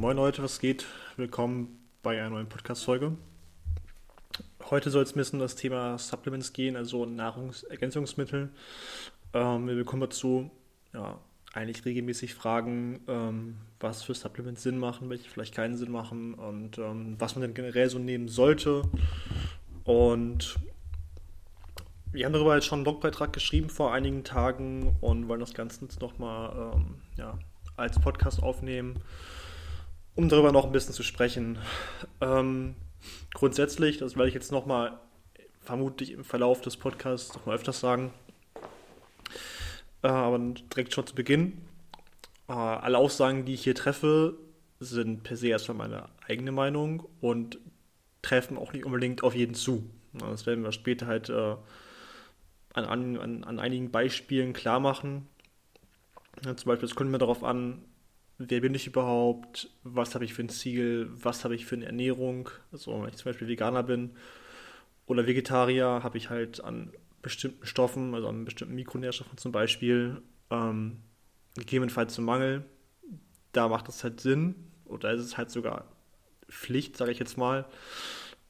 [0.00, 0.86] Moin Leute, was geht?
[1.18, 3.18] Willkommen bei einer neuen Podcast-Folge.
[4.70, 8.48] Heute soll es ein bisschen um das Thema Supplements gehen, also Nahrungsergänzungsmittel.
[9.34, 10.50] Ähm, wir bekommen dazu
[10.94, 11.18] ja,
[11.52, 16.78] eigentlich regelmäßig Fragen, ähm, was für Supplements Sinn machen, welche vielleicht keinen Sinn machen und
[16.78, 18.80] ähm, was man denn generell so nehmen sollte.
[19.84, 20.58] Und
[22.10, 25.82] wir haben darüber jetzt schon einen Blogbeitrag geschrieben vor einigen Tagen und wollen das Ganze
[25.82, 27.38] jetzt nochmal ähm, ja,
[27.76, 29.02] als Podcast aufnehmen,
[30.14, 31.58] um darüber noch ein bisschen zu sprechen.
[32.20, 32.74] Ähm,
[33.34, 34.98] grundsätzlich, das werde ich jetzt nochmal
[35.60, 38.12] vermutlich im Verlauf des Podcasts nochmal öfters sagen,
[40.02, 41.60] äh, aber direkt schon zu Beginn.
[42.48, 44.36] Äh, alle Aussagen, die ich hier treffe,
[44.80, 47.58] sind per se erstmal meine eigene Meinung und
[48.22, 49.88] treffen auch nicht unbedingt auf jeden zu.
[50.12, 51.56] Das werden wir später halt äh,
[52.74, 52.84] an,
[53.18, 55.28] an, an einigen Beispielen klar machen.
[56.44, 57.82] Ja, zum Beispiel, es kommt mir darauf an,
[58.40, 61.84] wer bin ich überhaupt, was habe ich für ein Ziel, was habe ich für eine
[61.84, 62.48] Ernährung.
[62.72, 64.12] Also wenn ich zum Beispiel Veganer bin
[65.06, 71.02] oder Vegetarier, habe ich halt an bestimmten Stoffen, also an bestimmten Mikronährstoffen zum Beispiel, ähm,
[71.54, 72.64] gegebenenfalls zum Mangel.
[73.52, 74.54] Da macht es halt Sinn,
[74.86, 75.84] oder ist es halt sogar
[76.48, 77.66] Pflicht, sage ich jetzt mal,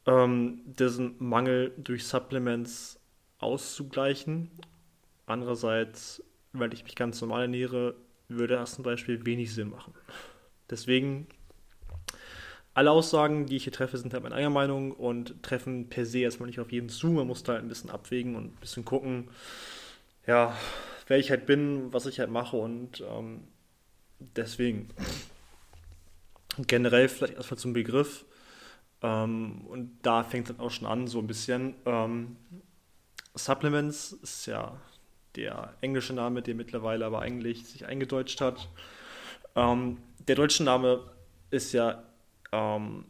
[0.06, 3.00] ähm, diesen Mangel durch Supplements
[3.38, 4.52] auszugleichen.
[5.27, 7.96] Andererseits, weil ich mich ganz normal ernähre,
[8.31, 9.95] würde das zum Beispiel wenig Sinn machen.
[10.70, 11.27] Deswegen,
[12.75, 16.20] alle Aussagen, die ich hier treffe, sind halt meine eigene Meinung und treffen per se
[16.20, 17.08] erstmal nicht auf jeden zu.
[17.08, 19.28] Man muss da halt ein bisschen abwägen und ein bisschen gucken,
[20.27, 20.56] ja,
[21.08, 23.42] wer ich halt bin, was ich halt mache und ähm,
[24.20, 24.89] deswegen
[26.67, 28.25] generell vielleicht erstmal zum Begriff.
[29.03, 31.75] Ähm, und da fängt es dann auch schon an, so ein bisschen.
[31.86, 32.36] Ähm,
[33.34, 34.81] Supplements ist ja
[35.36, 38.69] der englische Name, der mittlerweile aber eigentlich sich eingedeutscht hat.
[39.56, 41.03] Ähm, der deutsche Name
[41.50, 42.03] ist ja
[42.53, 43.05] ähm,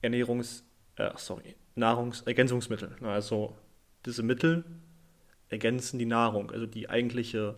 [0.00, 0.64] Ernährungs,
[0.96, 2.96] äh, sorry, Nahrungsergänzungsmittel.
[3.02, 3.56] Also
[4.04, 4.64] diese Mittel
[5.48, 7.56] ergänzen die Nahrung, also die eigentliche,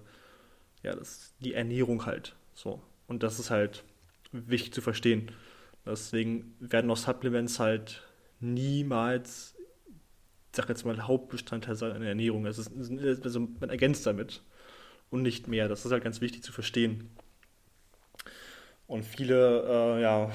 [0.83, 2.35] ja, das, die Ernährung halt.
[2.55, 2.83] So.
[3.07, 3.85] Und das ist halt
[4.33, 5.31] wichtig zu verstehen.
[5.87, 8.03] Deswegen werden auch Supplements halt
[8.41, 9.54] niemals
[10.55, 12.47] sag jetzt mal, Hauptbestandteil seiner Ernährung.
[12.47, 14.43] Also, also man ergänzt damit
[15.11, 15.69] und nicht mehr.
[15.69, 17.11] Das ist halt ganz wichtig zu verstehen.
[18.87, 20.31] Und viele, äh, ja,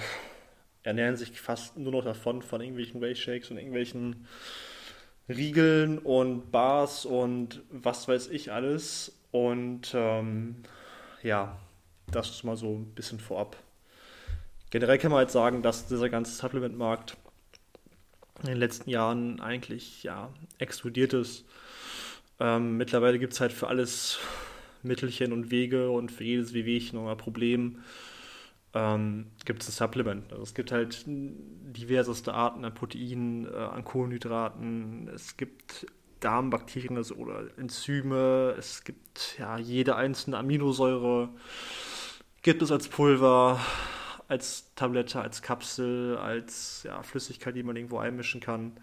[0.84, 4.28] ernähren sich fast nur noch davon, von irgendwelchen Whey-Shakes und irgendwelchen
[5.28, 9.20] Riegeln und Bars und was weiß ich alles.
[9.32, 10.56] Und ähm,
[11.22, 11.60] ja,
[12.08, 13.56] das ist mal so ein bisschen vorab.
[14.72, 17.18] Generell kann man halt sagen, dass dieser ganze Supplement-Markt
[18.42, 21.46] in den letzten Jahren eigentlich ja, explodiert ist.
[22.40, 24.20] Ähm, mittlerweile gibt es halt für alles
[24.84, 27.80] Mittelchen und Wege und für jedes Wehwehchen oder Problem.
[28.74, 30.32] Ähm, gibt es ein Supplement.
[30.32, 35.88] Also es gibt halt diverseste Arten an Proteinen, äh, an Kohlenhydraten, es gibt
[36.20, 41.30] Darmbakterien also, oder Enzyme, es gibt ja jede einzelne Aminosäure,
[42.42, 43.60] gibt es als Pulver,
[44.30, 48.78] als Tablette, als Kapsel, als ja, Flüssigkeit, die man irgendwo einmischen kann.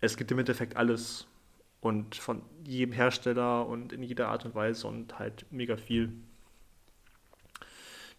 [0.00, 1.26] Es gibt im Endeffekt alles
[1.80, 6.12] und von jedem Hersteller und in jeder Art und Weise und halt mega viel.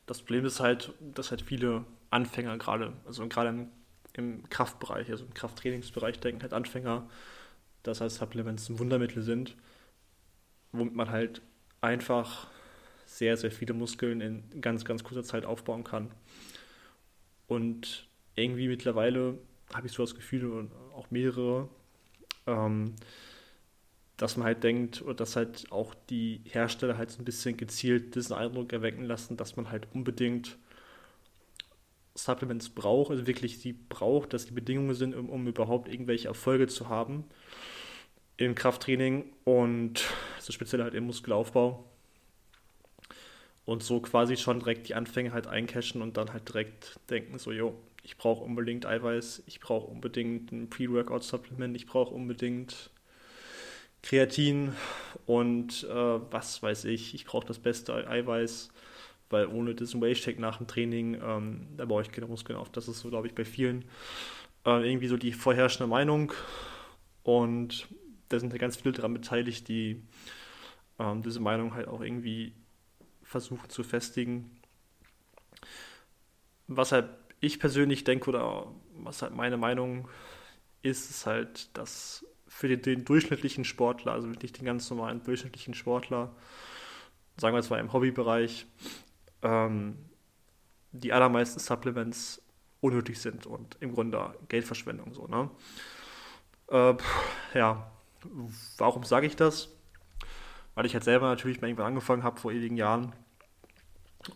[0.06, 3.68] Das Problem ist halt, dass halt viele Anfänger gerade, also gerade im,
[4.14, 7.10] im Kraftbereich, also im Krafttrainingsbereich denken halt Anfänger,
[7.84, 9.58] dass halt Supplements ein Wundermittel sind,
[10.72, 11.42] womit man halt
[11.82, 12.48] einfach
[13.14, 16.12] sehr, sehr viele Muskeln in ganz, ganz kurzer Zeit aufbauen kann.
[17.48, 19.38] Und irgendwie mittlerweile
[19.74, 21.70] habe ich so das Gefühl, und auch mehrere,
[22.48, 22.96] ähm,
[24.18, 28.16] dass man halt denkt, oder dass halt auch die Hersteller halt so ein bisschen gezielt
[28.16, 30.58] diesen Eindruck erwecken lassen, dass man halt unbedingt
[32.16, 36.68] Supplements braucht, also wirklich die braucht, dass die Bedingungen sind, um, um überhaupt irgendwelche Erfolge
[36.68, 37.26] zu haben
[38.38, 40.04] im Krafttraining und
[40.40, 41.93] so speziell halt im Muskelaufbau
[43.66, 47.52] und so quasi schon direkt die Anfänge halt eincashen und dann halt direkt denken, so,
[47.52, 52.90] jo, ich brauche unbedingt Eiweiß, ich brauche unbedingt ein Pre-Workout-Supplement, ich brauche unbedingt
[54.02, 54.74] Kreatin
[55.26, 58.70] und äh, was weiß ich, ich brauche das beste Eiweiß,
[59.30, 62.70] weil ohne diesen Whey-Shake nach dem Training, ähm, da baue ich keine Muskeln auf.
[62.70, 63.86] Das ist so, glaube ich, bei vielen
[64.66, 66.34] äh, irgendwie so die vorherrschende Meinung
[67.24, 67.88] und
[68.28, 70.04] da sind ja ganz viele daran beteiligt, die
[71.00, 72.54] ähm, diese Meinung halt auch irgendwie
[73.34, 74.62] versuchen zu festigen.
[76.68, 77.10] Was halt
[77.40, 80.08] ich persönlich denke oder was halt meine Meinung
[80.82, 85.74] ist, ist halt, dass für den, den durchschnittlichen Sportler, also wirklich den ganz normalen durchschnittlichen
[85.74, 86.36] Sportler,
[87.38, 88.68] sagen wir zwar im Hobbybereich,
[89.42, 89.98] ähm,
[90.92, 92.42] die allermeisten Supplements
[92.82, 95.50] unnötig sind und im Grunde Geldverschwendung so, ne?
[96.70, 96.96] Äh,
[97.58, 97.92] ja,
[98.78, 99.70] warum sage ich das?
[100.76, 103.14] Weil ich halt selber natürlich mal irgendwann angefangen habe vor ewigen Jahren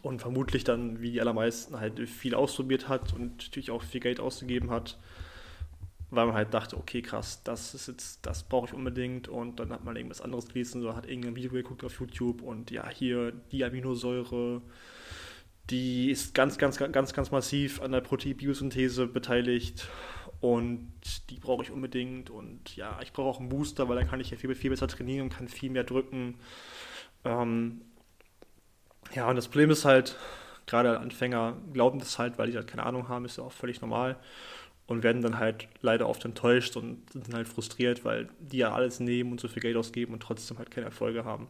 [0.01, 4.19] und vermutlich dann, wie die allermeisten, halt viel ausprobiert hat und natürlich auch viel Geld
[4.19, 4.97] ausgegeben hat,
[6.09, 9.71] weil man halt dachte, okay, krass, das ist jetzt, das brauche ich unbedingt und dann
[9.71, 13.33] hat man irgendwas anderes gelesen, so hat irgendein Video geguckt auf YouTube und ja, hier
[13.51, 14.61] die Aminosäure,
[15.69, 19.87] die ist ganz, ganz, ganz, ganz massiv an der Proteinbiosynthese beteiligt
[20.39, 20.91] und
[21.29, 24.29] die brauche ich unbedingt und ja, ich brauche auch einen Booster, weil dann kann ich
[24.29, 26.35] ja viel, viel besser trainieren und kann viel mehr drücken.
[27.25, 27.81] Ähm,
[29.13, 30.15] ja, und das Problem ist halt,
[30.65, 33.81] gerade Anfänger glauben das halt, weil die halt keine Ahnung haben, ist ja auch völlig
[33.81, 34.18] normal
[34.88, 39.00] und werden dann halt leider oft enttäuscht und sind halt frustriert, weil die ja alles
[39.00, 41.48] nehmen und so viel Geld ausgeben und trotzdem halt keine Erfolge haben,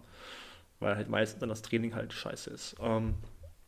[0.80, 2.76] weil halt meistens dann das Training halt scheiße ist.
[2.82, 3.16] Ähm,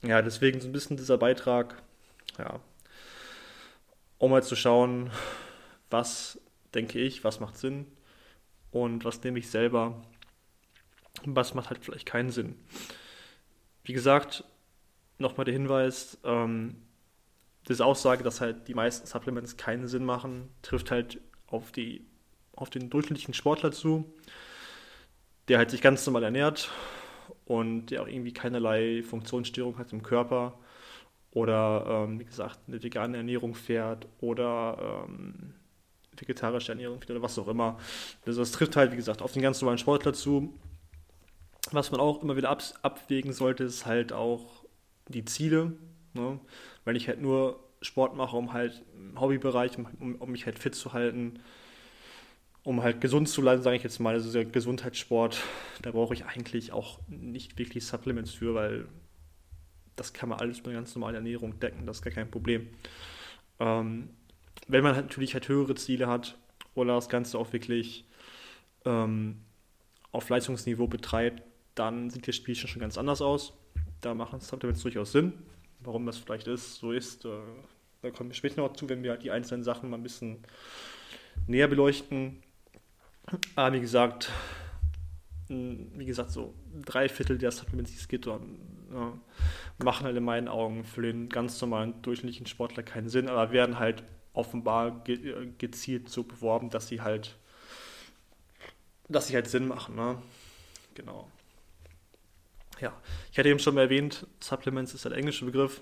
[0.04, 1.82] ja, deswegen so ein bisschen dieser Beitrag,
[2.38, 2.60] ja,
[4.18, 5.12] um mal zu schauen,
[5.90, 6.40] was
[6.74, 7.86] denke ich, was macht Sinn
[8.72, 10.02] und was nehme ich selber,
[11.26, 12.56] was macht halt vielleicht keinen Sinn.
[13.90, 14.44] Wie gesagt,
[15.18, 16.76] nochmal der Hinweis, ähm,
[17.68, 22.06] diese Aussage, dass halt die meisten Supplements keinen Sinn machen, trifft halt auf, die,
[22.56, 24.14] auf den durchschnittlichen Sportler zu,
[25.48, 26.70] der halt sich ganz normal ernährt
[27.46, 30.60] und der auch irgendwie keinerlei Funktionsstörung hat im Körper
[31.32, 35.56] oder, ähm, wie gesagt, eine vegane Ernährung fährt oder ähm,
[36.16, 37.80] vegetarische Ernährung fährt oder was auch immer.
[38.24, 40.54] Also das trifft halt, wie gesagt, auf den ganz normalen Sportler zu.
[41.72, 44.66] Was man auch immer wieder ab, abwägen sollte, ist halt auch
[45.08, 45.74] die Ziele.
[46.14, 46.40] Ne?
[46.86, 50.76] Wenn ich halt nur Sport mache, um halt im Hobbybereich, um, um mich halt fit
[50.76, 51.40] zu halten,
[52.64, 55.42] um halt gesund zu bleiben, sage ich jetzt mal, also der Gesundheitssport,
[55.82, 58.88] da brauche ich eigentlich auch nicht wirklich Supplements für, weil
[59.96, 62.68] das kann man alles mit einer ganz normalen Ernährung decken, das ist gar kein Problem.
[63.60, 64.10] Ähm,
[64.68, 66.38] wenn man halt natürlich halt höhere Ziele hat
[66.76, 68.06] oder das Ganze auch wirklich
[68.86, 69.42] ähm,
[70.12, 71.44] auf Leistungsniveau betreibt,
[71.80, 73.54] dann sieht das Spielchen schon ganz anders aus.
[74.02, 75.34] Da machen Supplements durchaus Sinn.
[75.80, 77.30] Warum das vielleicht ist, so ist, äh,
[78.02, 80.40] da kommen wir später noch zu, wenn wir halt die einzelnen Sachen mal ein bisschen
[81.48, 82.44] näher beleuchten.
[83.56, 84.30] Aber wie gesagt,
[85.48, 86.54] wie gesagt, so
[86.86, 88.40] drei Viertel der Supplements, die es gibt, ja,
[89.84, 93.80] machen halt in meinen Augen für den ganz normalen durchschnittlichen Sportler keinen Sinn, aber werden
[93.80, 94.04] halt
[94.34, 97.38] offenbar ge gezielt so beworben, dass sie halt,
[99.08, 100.22] dass sie halt Sinn machen, ne?
[100.94, 101.30] Genau.
[102.82, 102.94] Ja,
[103.32, 105.82] ich hatte eben schon mal erwähnt, Supplements ist ein englischer Begriff.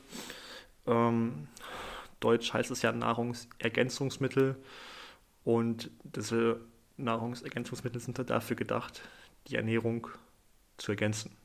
[0.87, 1.47] Ähm,
[2.19, 4.55] Deutsch heißt es ja Nahrungsergänzungsmittel
[5.43, 6.59] und diese
[6.97, 9.01] Nahrungsergänzungsmittel sind halt dafür gedacht,
[9.47, 10.07] die Ernährung
[10.77, 11.35] zu ergänzen.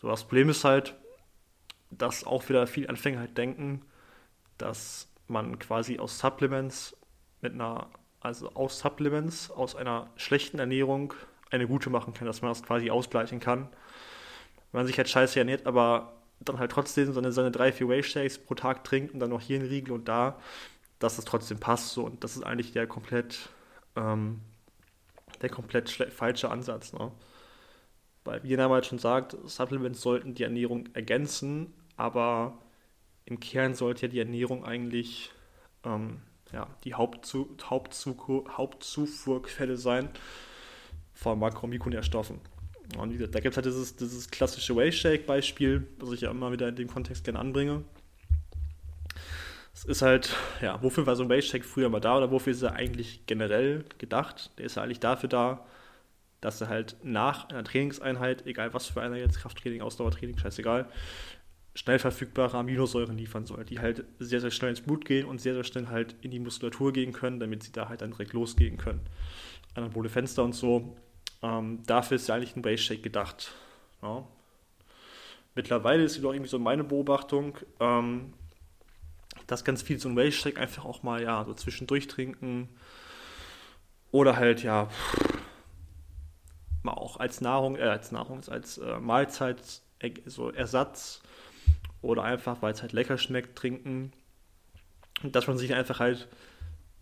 [0.00, 0.94] So, das Problem ist halt,
[1.90, 3.82] dass auch wieder viele Anfänger halt denken,
[4.58, 6.96] dass man quasi aus Supplements
[7.40, 7.90] mit einer,
[8.20, 11.14] also aus Supplements, aus einer schlechten Ernährung
[11.50, 13.68] eine gute machen kann, dass man das quasi ausgleichen kann.
[14.72, 18.02] Wenn man sich halt scheiße ernährt, aber dann halt trotzdem seine, seine drei, vier Whey
[18.02, 20.38] Shakes pro Tag trinkt und dann noch hier einen Riegel und da,
[20.98, 21.90] dass es trotzdem passt.
[21.90, 22.04] So.
[22.04, 23.50] Und das ist eigentlich der komplett,
[23.96, 24.40] ähm,
[25.42, 26.92] der komplett falsche Ansatz.
[26.92, 27.12] Ne?
[28.24, 32.58] Weil, wie der Name halt schon sagt, Supplements sollten die Ernährung ergänzen, aber
[33.24, 35.30] im Kern sollte ja die Ernährung eigentlich
[35.84, 36.22] ähm,
[36.52, 38.16] ja, die Hauptzu Hauptzu
[38.50, 40.10] Hauptzufuhrquelle sein
[41.12, 42.40] von Makro- und Mikronährstoffen.
[42.98, 46.30] Und gesagt, da gibt es halt dieses, dieses klassische Whey Shake Beispiel, was ich ja
[46.30, 47.84] immer wieder in dem Kontext gerne anbringe.
[49.72, 52.52] Es ist halt, ja, wofür war so ein Whey Shake früher mal da oder wofür
[52.52, 54.50] ist er eigentlich generell gedacht?
[54.58, 55.66] Der ist ja eigentlich dafür da,
[56.40, 60.88] dass er halt nach einer Trainingseinheit, egal was für einer jetzt, Krafttraining, Ausdauertraining, scheißegal,
[61.74, 65.54] schnell verfügbare Aminosäuren liefern soll, die halt sehr, sehr schnell ins Blut gehen und sehr,
[65.54, 68.76] sehr schnell halt in die Muskulatur gehen können, damit sie da halt dann direkt losgehen
[68.76, 69.00] können.
[69.74, 70.96] Anabole Fenster und so.
[71.42, 73.52] Ähm, dafür ist ja eigentlich ein Base Shake gedacht.
[74.02, 74.24] Ja.
[75.54, 78.32] Mittlerweile ist jedoch irgendwie so meine Beobachtung, ähm,
[79.46, 82.68] dass ganz viel so ein Base Shake einfach auch mal ja so zwischendurch trinken
[84.12, 84.88] oder halt ja
[86.82, 89.58] mal auch als Nahrung, äh, als Nahrung, als äh, Mahlzeit,
[90.26, 91.20] so Ersatz
[92.02, 94.12] oder einfach, weil es halt lecker schmeckt, trinken.
[95.22, 96.28] Dass man sich einfach halt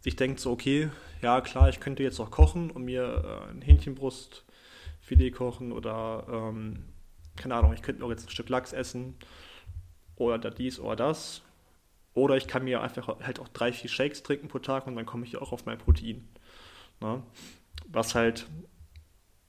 [0.01, 0.91] sich denkt, so, okay,
[1.23, 6.85] ja klar, ich könnte jetzt auch kochen und mir äh, ein Hähnchenbrustfilet kochen oder, ähm,
[7.37, 9.15] keine Ahnung, ich könnte auch jetzt ein Stück Lachs essen
[10.17, 11.43] oder dies oder das.
[12.15, 15.07] Oder ich kann mir einfach halt auch drei, vier Shakes trinken pro Tag und dann
[15.07, 16.29] komme ich auch auf mein Protein.
[17.01, 17.23] Ne?
[17.87, 18.49] Was halt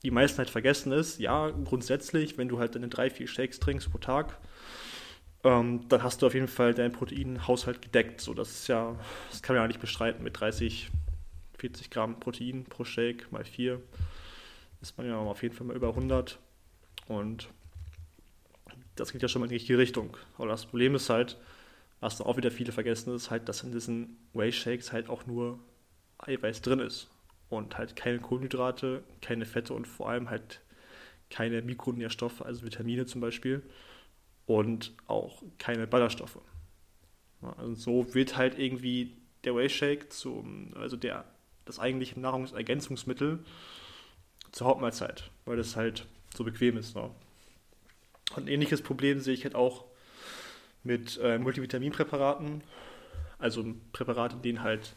[0.02, 3.90] die meisten halt vergessen ist, ja, grundsätzlich, wenn du halt deine drei, vier Shakes trinkst
[3.90, 4.38] pro Tag,
[5.44, 8.20] ähm, dann hast du auf jeden Fall deinen Proteinhaushalt gedeckt.
[8.20, 8.96] So, das ist ja,
[9.30, 10.90] das kann man ja nicht bestreiten mit 30,
[11.58, 13.80] 40 Gramm Protein pro Shake mal 4
[14.80, 16.38] ist man ja auf jeden Fall mal über 100
[17.06, 17.48] und
[18.96, 20.16] das geht ja schon mal in die richtige Richtung.
[20.36, 21.38] Aber das Problem ist halt,
[22.00, 25.58] was auch wieder viele vergessen, ist halt, dass in diesen Whey Shakes halt auch nur
[26.18, 27.10] Eiweiß drin ist
[27.48, 30.60] und halt keine Kohlenhydrate, keine Fette und vor allem halt
[31.28, 33.62] keine Mikronährstoffe, also Vitamine zum Beispiel
[34.46, 36.38] und auch keine Ballaststoffe.
[37.58, 41.24] Also so wird halt irgendwie der Whey Shake zum, also der,
[41.64, 43.44] das eigentliche Nahrungsergänzungsmittel
[44.52, 46.94] zur Hauptmahlzeit, weil das halt so bequem ist.
[46.94, 47.10] Ne?
[48.36, 49.84] Und ein ähnliches Problem sehe ich halt auch
[50.82, 52.62] mit äh, Multivitaminpräparaten,
[53.38, 54.94] also Präparate, in denen halt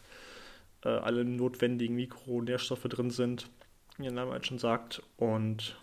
[0.84, 3.48] äh, alle notwendigen Mikronährstoffe drin sind,
[3.96, 5.02] wie der Name halt schon sagt.
[5.16, 5.76] Und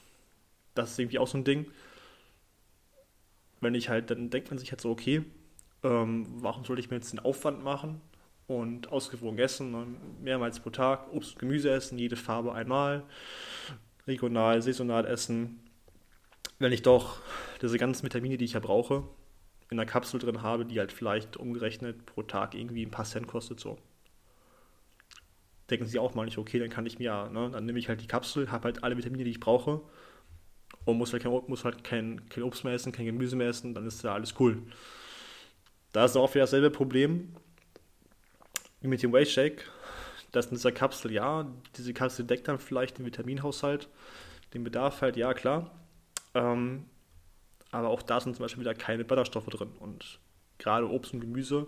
[0.75, 1.65] das ist irgendwie auch so ein Ding.
[3.62, 5.24] Wenn ich halt, dann denkt man sich halt so, okay,
[5.84, 8.01] ähm, warum soll ich mir jetzt den Aufwand machen
[8.48, 9.88] und ausgewogen essen, ne?
[10.22, 13.03] mehrmals pro Tag, Obst und Gemüse essen, jede Farbe einmal,
[14.08, 15.60] regional, saisonal essen,
[16.60, 17.20] wenn ich doch
[17.62, 19.03] diese ganzen Vitamine, die ich ja brauche,
[19.70, 23.27] in einer Kapsel drin habe, die halt vielleicht umgerechnet pro Tag irgendwie ein paar Cent
[23.27, 23.77] kostet, so.
[25.70, 28.01] Denken Sie auch mal nicht, okay, dann kann ich mir, ne, dann nehme ich halt
[28.01, 29.82] die Kapsel, habe halt alle Vitamine, die ich brauche
[30.85, 33.73] und muss halt kein, muss halt kein, kein Obst mehr essen, kein Gemüse mehr essen,
[33.73, 34.61] dann ist ja alles cool.
[35.91, 37.35] Da ist auch wieder dasselbe Problem
[38.81, 39.69] wie mit dem Whey Shake.
[40.31, 41.45] Das in dieser Kapsel, ja,
[41.75, 43.89] diese Kapsel deckt dann vielleicht den Vitaminhaushalt,
[44.53, 45.71] den Bedarf halt, ja, klar.
[46.33, 46.85] Ähm,
[47.71, 49.71] aber auch da sind zum Beispiel wieder keine Ballaststoffe drin.
[49.79, 50.19] Und
[50.57, 51.67] gerade Obst und Gemüse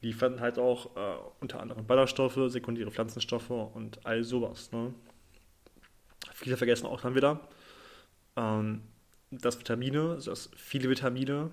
[0.00, 4.72] liefern halt auch äh, unter anderem Ballaststoffe, sekundäre Pflanzenstoffe und all sowas.
[4.72, 4.94] Ne?
[6.32, 7.40] Viele vergessen auch dann wieder,
[8.36, 8.82] ähm,
[9.30, 11.50] dass Vitamine, dass viele Vitamine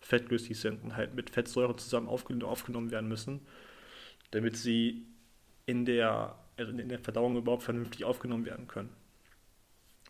[0.00, 3.40] fettlöslich sind und halt mit Fettsäuren zusammen aufgen aufgenommen werden müssen,
[4.30, 5.06] damit sie
[5.66, 8.90] in der, also in der Verdauung überhaupt vernünftig aufgenommen werden können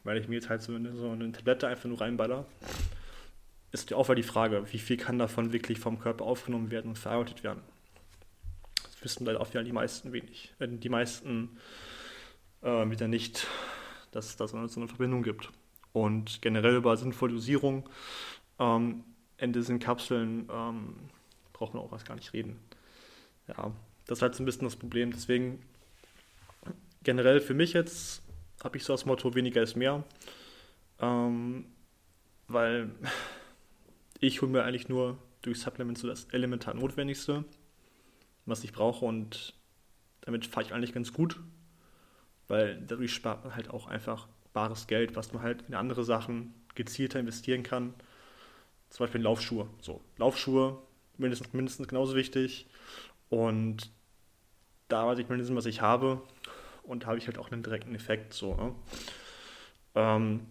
[0.05, 2.47] weil ich mir jetzt halt so eine, so eine Tablette einfach nur reinballer,
[3.73, 6.89] ist ja auch mal die Frage, wie viel kann davon wirklich vom Körper aufgenommen werden
[6.89, 7.63] und verarbeitet werden.
[8.83, 10.53] Das wissen leider auch wieder die meisten wenig.
[10.59, 11.57] Äh, die meisten
[12.63, 13.47] äh, wieder nicht,
[14.11, 15.51] dass es da so eine, Verbindung gibt.
[15.93, 17.89] Und generell über sinnvolle Dosierung
[18.59, 19.05] ähm,
[19.39, 20.95] in diesen Kapseln ähm,
[21.53, 22.59] braucht man auch was gar nicht reden.
[23.49, 23.73] Ja,
[24.07, 25.11] das ist halt so ein bisschen das Problem.
[25.11, 25.61] Deswegen
[27.03, 28.23] generell für mich jetzt
[28.63, 30.05] habe ich so das Motto, weniger ist mehr.
[31.01, 31.67] Ähm,
[32.49, 32.91] weil
[34.21, 37.45] ich hole mir eigentlich nur durch Supplements so das elementar Notwendigste,
[38.47, 39.55] was ich brauche und
[40.23, 41.41] damit fahre ich eigentlich ganz gut,
[42.49, 46.55] weil dadurch spart man halt auch einfach bares Geld, was man halt in andere Sachen
[46.75, 47.95] gezielter investieren kann.
[48.91, 49.69] Zum Beispiel in Laufschuhe.
[49.81, 50.79] So, Laufschuhe
[51.19, 52.67] mindestens, mindestens genauso wichtig
[53.29, 53.91] und
[54.89, 56.21] da weiß ich mindestens, was ich habe
[56.83, 58.35] und habe ich halt auch einen direkten Effekt.
[58.35, 58.75] So, ne?
[59.95, 60.47] ähm,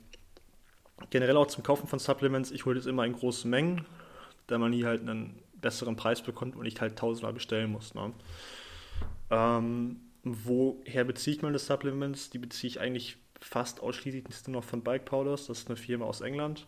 [1.10, 3.86] generell auch zum Kaufen von Supplements, ich hole das immer in großen Mengen,
[4.48, 7.94] da man hier halt einen besseren Preis bekommt und ich halt tausendmal bestellen muss.
[7.94, 8.14] Ne?
[9.30, 12.30] Ähm, woher beziehe ich meine Supplements?
[12.30, 15.48] Die beziehe ich eigentlich fast ausschließlich nur noch von Bike Powders.
[15.48, 16.68] Das ist eine Firma aus England.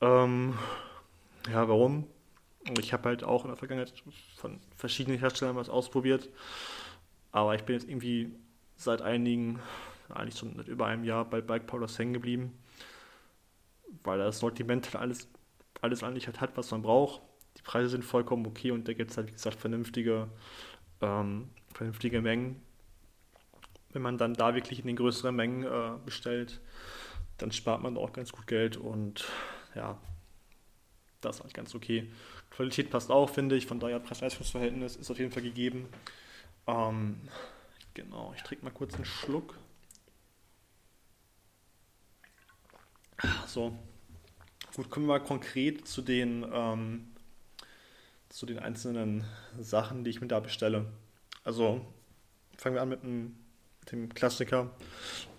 [0.00, 0.54] Ähm,
[1.50, 2.06] ja, warum?
[2.80, 3.92] Ich habe halt auch in der Vergangenheit
[4.36, 6.28] von verschiedenen Herstellern was ausprobiert.
[7.30, 8.34] Aber ich bin jetzt irgendwie
[8.76, 9.60] seit einigen,
[10.08, 12.58] eigentlich schon seit über einem Jahr bei Bike Powders hängen geblieben,
[14.02, 15.28] weil das Sortiment halt alles,
[15.80, 17.22] alles eigentlich halt hat, was man braucht.
[17.56, 20.28] Die Preise sind vollkommen okay und da gibt es halt, wie gesagt, vernünftige,
[21.00, 22.60] ähm, vernünftige Mengen.
[23.96, 26.60] Wenn man dann da wirklich in den größeren Mengen äh, bestellt,
[27.38, 29.24] dann spart man auch ganz gut Geld und
[29.74, 29.98] ja,
[31.22, 32.12] das ist halt ganz okay.
[32.50, 35.88] Qualität passt auch, finde ich, von daher Preis-Leistungs-Verhältnis ist auf jeden Fall gegeben.
[36.66, 37.16] Ähm,
[37.96, 39.58] Genau, ich trinke mal kurz einen Schluck.
[43.46, 43.74] So,
[44.74, 47.14] gut, kommen wir mal konkret zu den, ähm,
[48.28, 49.24] zu den einzelnen
[49.58, 50.92] Sachen, die ich mir da bestelle.
[51.42, 51.86] Also
[52.58, 53.32] fangen wir an mit mit
[53.92, 54.70] dem Klassiker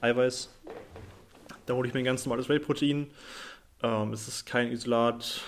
[0.01, 0.53] Eiweiß.
[1.65, 3.11] Da hole ich mir ein ganz normales Whey-Protein.
[3.83, 5.41] Ähm, es ist kein Isolat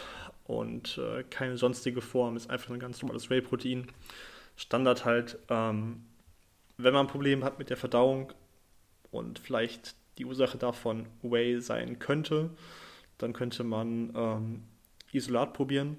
[0.45, 3.87] und äh, keine sonstige Form, es ist einfach ein ganz normales Whey-Protein.
[4.55, 6.03] Standard halt ähm,
[6.79, 8.31] wenn man ein Problem hat mit der Verdauung
[9.11, 12.51] und vielleicht die Ursache davon Whey sein könnte,
[13.17, 14.63] dann könnte man ähm,
[15.11, 15.97] Isolat probieren.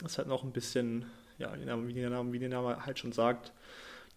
[0.00, 1.06] Das ist halt noch ein bisschen,
[1.38, 3.52] ja, wie der, Name, wie der Name halt schon sagt,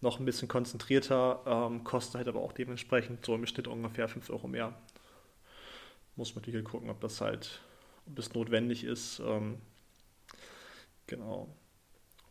[0.02, 4.30] noch ein bisschen konzentrierter, ähm, kostet halt aber auch dementsprechend so im Schnitt ungefähr 5
[4.32, 4.74] Euro mehr.
[6.16, 7.62] Muss man natürlich gucken, ob das halt,
[8.08, 9.20] ob es notwendig ist.
[9.20, 9.60] Ähm,
[11.08, 11.48] genau.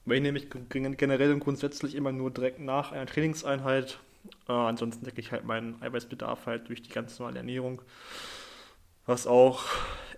[0.05, 3.99] Aber ich nehme ich generell und grundsätzlich immer nur direkt nach einer Trainingseinheit.
[4.49, 7.83] Äh, ansonsten decke ich halt meinen Eiweißbedarf halt durch die ganz normale Ernährung.
[9.07, 9.65] Was auch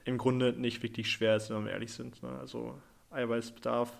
[0.04, 2.22] im Grunde nicht wirklich schwer ist, wenn wir ehrlich sind.
[2.22, 2.30] Ne?
[2.40, 2.78] Also
[3.10, 3.92] Eiweißbedarf,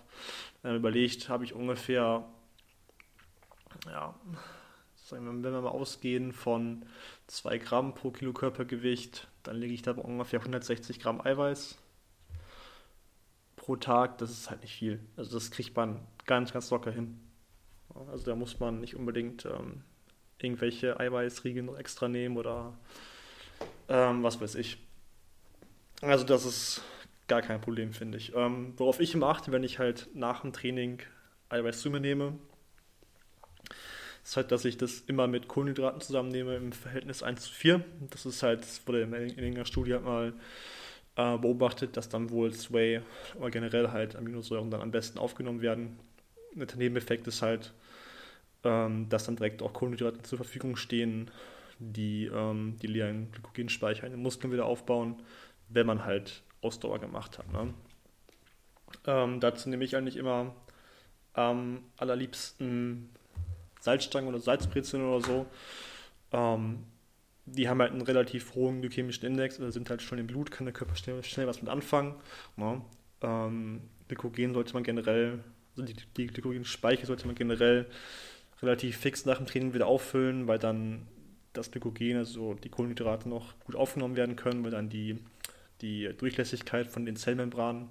[0.61, 2.25] wenn man überlegt, habe ich ungefähr,
[3.85, 4.15] ja,
[4.95, 6.85] sagen wir, wenn wir mal ausgehen von
[7.27, 11.77] 2 Gramm pro Kilo Körpergewicht, dann liege ich da ungefähr 160 Gramm Eiweiß
[13.55, 14.17] pro Tag.
[14.17, 14.99] Das ist halt nicht viel.
[15.17, 17.19] Also das kriegt man ganz, ganz locker hin.
[18.11, 19.83] Also da muss man nicht unbedingt ähm,
[20.39, 22.77] irgendwelche Eiweißriegel noch extra nehmen oder
[23.87, 24.77] ähm, was weiß ich.
[26.01, 26.81] Also das ist
[27.27, 28.35] gar kein Problem, finde ich.
[28.35, 31.01] Ähm, worauf ich immer achte, wenn ich halt nach dem Training
[31.49, 32.37] Eiweiß zu mir nehme,
[34.23, 37.83] ist halt, dass ich das immer mit Kohlenhydraten zusammennehme im Verhältnis 1 zu 4.
[38.09, 40.33] Das ist halt, das wurde in irgendeiner Studie halt mal
[41.15, 43.01] äh, beobachtet, dass dann wohl Sway
[43.35, 45.99] oder generell halt Aminosäuren dann am besten aufgenommen werden.
[46.55, 47.73] Der Nebeneffekt ist halt,
[48.63, 51.29] ähm, dass dann direkt auch Kohlenhydrate zur Verfügung stehen,
[51.79, 55.21] die ähm, die leeren Glykogenspeicher in den Muskeln wieder aufbauen,
[55.69, 57.51] wenn man halt Ausdauer gemacht hat.
[57.51, 57.73] Ne?
[59.05, 60.55] Ähm, dazu nehme ich eigentlich immer
[61.33, 63.09] am allerliebsten
[63.83, 65.45] Salzstangen oder Salzbrezeln oder so.
[66.31, 66.83] Ähm,
[67.45, 70.65] die haben halt einen relativ hohen glykämischen Index, also sind halt schon im Blut, kann
[70.65, 72.15] der Körper schnell, schnell was mit anfangen.
[72.55, 72.81] Ne?
[73.21, 75.43] Ähm, Glykogen sollte man generell,
[75.75, 77.85] also die, die Glykogenspeicher sollte man generell
[78.61, 81.05] relativ fix nach dem Training wieder auffüllen, weil dann
[81.51, 85.19] das Glykogen, also die Kohlenhydrate noch gut aufgenommen werden können, weil dann die,
[85.81, 87.89] die Durchlässigkeit von den Zellmembranen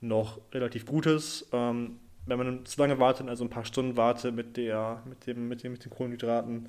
[0.00, 1.48] noch relativ gut ist.
[1.52, 5.48] Ähm, wenn man zu lange wartet, also ein paar Stunden wartet mit, der, mit, dem,
[5.48, 6.68] mit, dem, mit den Kohlenhydraten,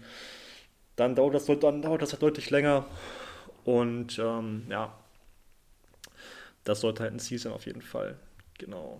[0.95, 2.85] dann dauert das, dann dauert das halt deutlich länger.
[3.65, 4.93] Und ähm, ja,
[6.63, 8.17] das sollte halt ein Ziel sein auf jeden Fall.
[8.57, 8.99] Genau.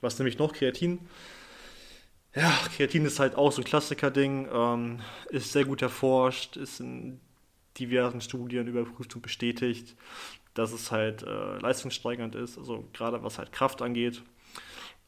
[0.00, 0.52] Was nämlich noch?
[0.52, 1.00] Kreatin.
[2.34, 7.20] Ja, Kreatin ist halt auch so ein Klassiker-Ding, ähm, ist sehr gut erforscht, ist in
[7.78, 9.96] diversen Studien überprüft und bestätigt,
[10.54, 14.22] dass es halt äh, leistungssteigernd ist, also gerade was halt Kraft angeht.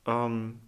[0.07, 0.61] Ähm,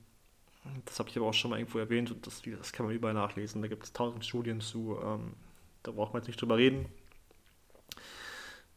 [0.85, 3.15] das habe ich aber auch schon mal irgendwo erwähnt und das, das kann man überall
[3.15, 3.63] nachlesen.
[3.63, 4.99] Da gibt es tausend Studien zu.
[5.03, 5.35] Ähm,
[5.83, 6.87] da braucht man jetzt nicht drüber reden.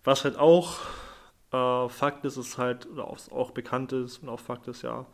[0.04, 0.80] Was halt auch
[1.52, 5.06] äh, Fakt ist, ist halt, oder auch bekannt ist und auch Fakt ist ja,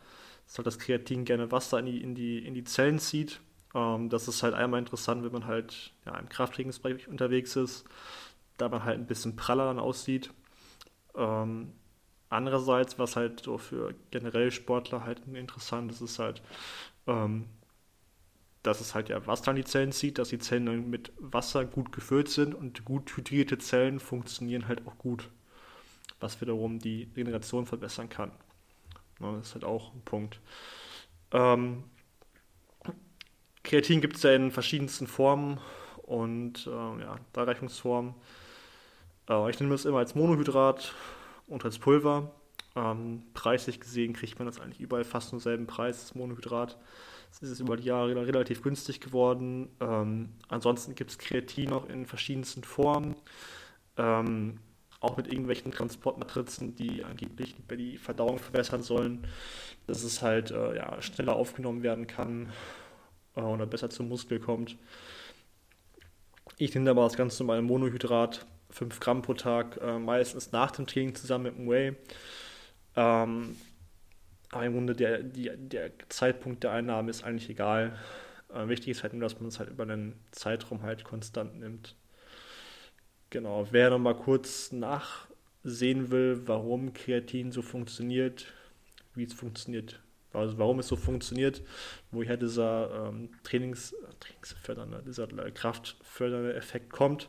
[0.46, 3.40] ist halt, dass Kreatin gerne Wasser in die, in die, in die Zellen zieht.
[3.74, 7.84] Ähm, das ist halt einmal interessant, wenn man halt ja, im Krafttrainingsbereich unterwegs ist,
[8.56, 10.30] da man halt ein bisschen praller dann aussieht.
[11.16, 11.72] Ähm,
[12.30, 16.42] Andererseits, was halt so für generell Sportler halt interessant ist, ist halt,
[17.06, 17.46] ähm,
[18.62, 21.64] dass es halt ja Wasser an die Zellen zieht, dass die Zellen dann mit Wasser
[21.64, 25.30] gut gefüllt sind und gut hydrierte Zellen funktionieren halt auch gut,
[26.20, 28.30] was wiederum die Regeneration verbessern kann.
[29.20, 30.40] Ja, das ist halt auch ein Punkt.
[31.32, 31.84] Ähm,
[33.62, 35.60] Kreatin gibt es ja in verschiedensten Formen
[36.02, 38.14] und äh, ja, Darreichungsformen.
[39.28, 40.94] Äh, ich nehme es immer als Monohydrat
[41.48, 42.32] und als Pulver.
[42.76, 46.78] Ähm, preislich gesehen kriegt man das eigentlich überall fast nur selben Preis, das Monohydrat.
[47.30, 49.68] Es ist über die Jahre relativ günstig geworden.
[49.80, 53.16] Ähm, ansonsten gibt es Kreatin auch in verschiedensten Formen.
[53.96, 54.58] Ähm,
[55.00, 59.26] auch mit irgendwelchen Transportmatrizen, die angeblich die Verdauung verbessern sollen,
[59.86, 62.52] dass es halt äh, ja, schneller aufgenommen werden kann
[63.36, 64.76] äh, oder besser zum Muskel kommt.
[66.56, 70.86] Ich nehme aber das ganz normale Monohydrat 5 Gramm pro Tag, äh, meistens nach dem
[70.86, 71.96] Training zusammen mit dem Whey.
[72.96, 73.56] Ähm,
[74.50, 77.98] aber im Grunde der, die, der Zeitpunkt der Einnahme ist eigentlich egal.
[78.52, 81.96] Äh, wichtig ist halt nur, dass man es halt über einen Zeitraum halt konstant nimmt.
[83.30, 88.46] Genau, wer noch mal kurz nachsehen will, warum Kreatin so funktioniert,
[89.14, 90.00] wie es funktioniert,
[90.32, 91.62] also warum es so funktioniert,
[92.10, 97.28] woher dieser ähm, Trainings, trainingsfördernde, dieser kraftfördernde Effekt kommt,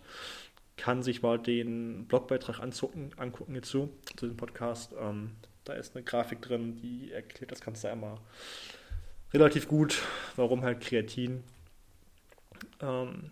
[0.79, 4.93] kann sich mal den Blogbeitrag anzucken, angucken hierzu, zu dem Podcast.
[4.97, 8.17] Ähm, da ist eine Grafik drin, die erklärt das Ganze einmal
[9.33, 10.01] relativ gut,
[10.37, 11.43] warum halt Kreatin
[12.79, 13.31] ähm,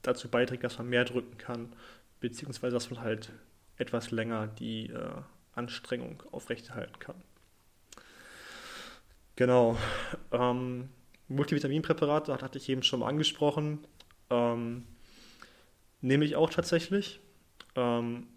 [0.00, 1.74] dazu beiträgt, dass man mehr drücken kann,
[2.20, 3.30] beziehungsweise dass man halt
[3.76, 5.20] etwas länger die äh,
[5.54, 7.16] Anstrengung aufrechterhalten kann.
[9.36, 9.76] Genau.
[10.32, 10.88] Ähm,
[11.28, 13.86] Multivitaminpräparate, das hatte ich eben schon mal angesprochen.
[14.30, 14.84] Ähm,
[16.06, 17.20] nehme ich auch tatsächlich.
[17.74, 18.28] Ähm,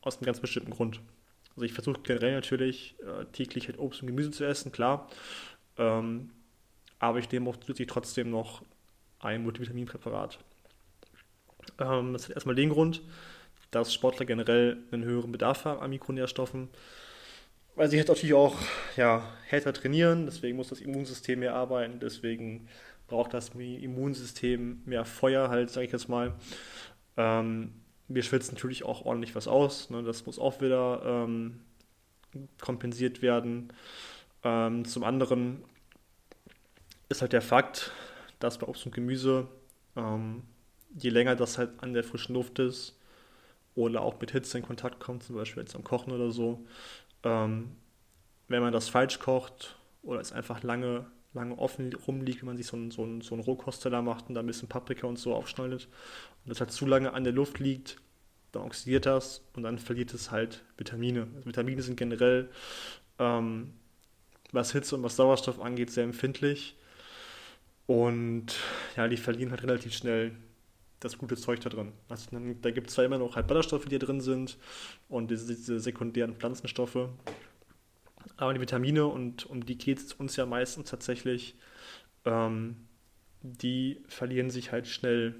[0.00, 1.00] aus einem ganz bestimmten Grund.
[1.56, 5.10] Also ich versuche generell natürlich äh, täglich halt Obst und Gemüse zu essen, klar.
[5.78, 6.30] Ähm,
[6.98, 8.62] aber ich nehme auch zusätzlich trotzdem noch
[9.18, 10.38] ein Multivitaminpräparat.
[11.80, 13.02] Ähm, das hat erstmal den Grund,
[13.70, 16.68] dass Sportler generell einen höheren Bedarf haben an Mikronährstoffen,
[17.74, 18.56] weil sie halt natürlich auch
[18.96, 22.68] ja, härter trainieren, deswegen muss das Immunsystem mehr arbeiten, deswegen
[23.06, 26.34] braucht das Immunsystem mehr Feuer halt, sage ich jetzt mal.
[27.16, 27.72] Ähm,
[28.08, 30.02] wir schwitzen natürlich auch ordentlich was aus, ne?
[30.02, 31.60] das muss auch wieder ähm,
[32.60, 33.72] kompensiert werden.
[34.44, 35.64] Ähm, zum anderen
[37.08, 37.92] ist halt der Fakt,
[38.38, 39.48] dass bei Obst und Gemüse,
[39.96, 40.42] ähm,
[40.96, 42.98] je länger das halt an der frischen Luft ist
[43.74, 46.64] oder auch mit Hitze in Kontakt kommt, zum Beispiel jetzt am Kochen oder so,
[47.22, 47.76] ähm,
[48.48, 52.66] wenn man das falsch kocht oder es einfach lange, lange offen rumliegt, wenn man sich
[52.66, 55.34] so einen, so einen, so einen Rohkosteller macht und da ein bisschen Paprika und so
[55.34, 55.88] aufschneidet
[56.44, 57.98] und das halt zu lange an der Luft liegt,
[58.52, 61.28] dann oxidiert das und dann verliert es halt Vitamine.
[61.36, 62.48] Also Vitamine sind generell,
[63.18, 63.74] ähm,
[64.52, 66.76] was Hitze und was Sauerstoff angeht, sehr empfindlich.
[67.86, 68.56] Und
[68.96, 70.32] ja, die verlieren halt relativ schnell
[71.00, 71.92] das gute Zeug da drin.
[72.08, 74.56] Also dann, da gibt es zwar immer noch halt Ballaststoffe, die da drin sind
[75.08, 77.08] und diese, diese sekundären Pflanzenstoffe,
[78.36, 81.56] aber die Vitamine, und um die geht es uns ja meistens tatsächlich,
[82.24, 82.76] ähm,
[83.42, 85.36] die verlieren sich halt schnell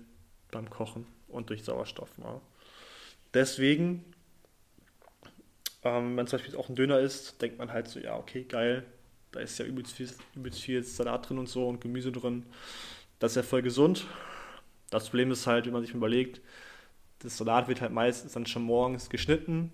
[0.50, 2.10] beim Kochen und durch Sauerstoff.
[2.18, 2.40] Ja.
[3.34, 4.04] Deswegen,
[5.82, 8.44] ähm, wenn man zum Beispiel auch ein Döner isst, denkt man halt so, ja, okay,
[8.44, 8.84] geil,
[9.32, 12.46] da ist ja übelst viel, übelst viel Salat drin und so und Gemüse drin.
[13.18, 14.06] Das ist ja voll gesund.
[14.90, 16.40] Das Problem ist halt, wenn man sich überlegt,
[17.18, 19.70] das Salat wird halt meistens dann schon morgens geschnitten.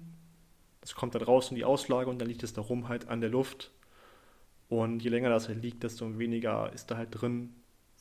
[0.82, 3.20] Es kommt dann raus in die Auslage und dann liegt es da rum halt an
[3.20, 3.70] der Luft.
[4.68, 7.54] Und je länger das halt liegt, desto weniger ist da halt drin,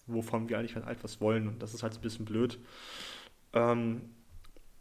[0.08, 1.48] wovon wir eigentlich halt etwas wollen.
[1.48, 2.58] Und das ist halt ein bisschen blöd.
[3.54, 4.10] Ähm,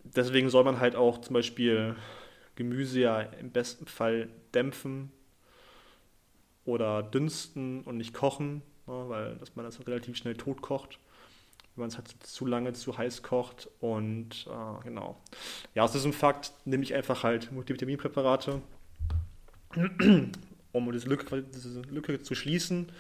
[0.05, 1.97] deswegen soll man halt auch zum Beispiel
[2.55, 5.11] Gemüse ja im besten Fall dämpfen
[6.65, 10.99] oder dünsten und nicht kochen, ne, weil dass man das halt relativ schnell tot kocht,
[11.81, 13.69] wenn man es halt zu lange zu heiß kocht.
[13.81, 15.16] Und äh, genau.
[15.75, 18.61] Ja, aus diesem Fakt nehme ich einfach halt Multivitaminpräparate,
[20.73, 22.93] um diese Lücke, diese Lücke zu schließen,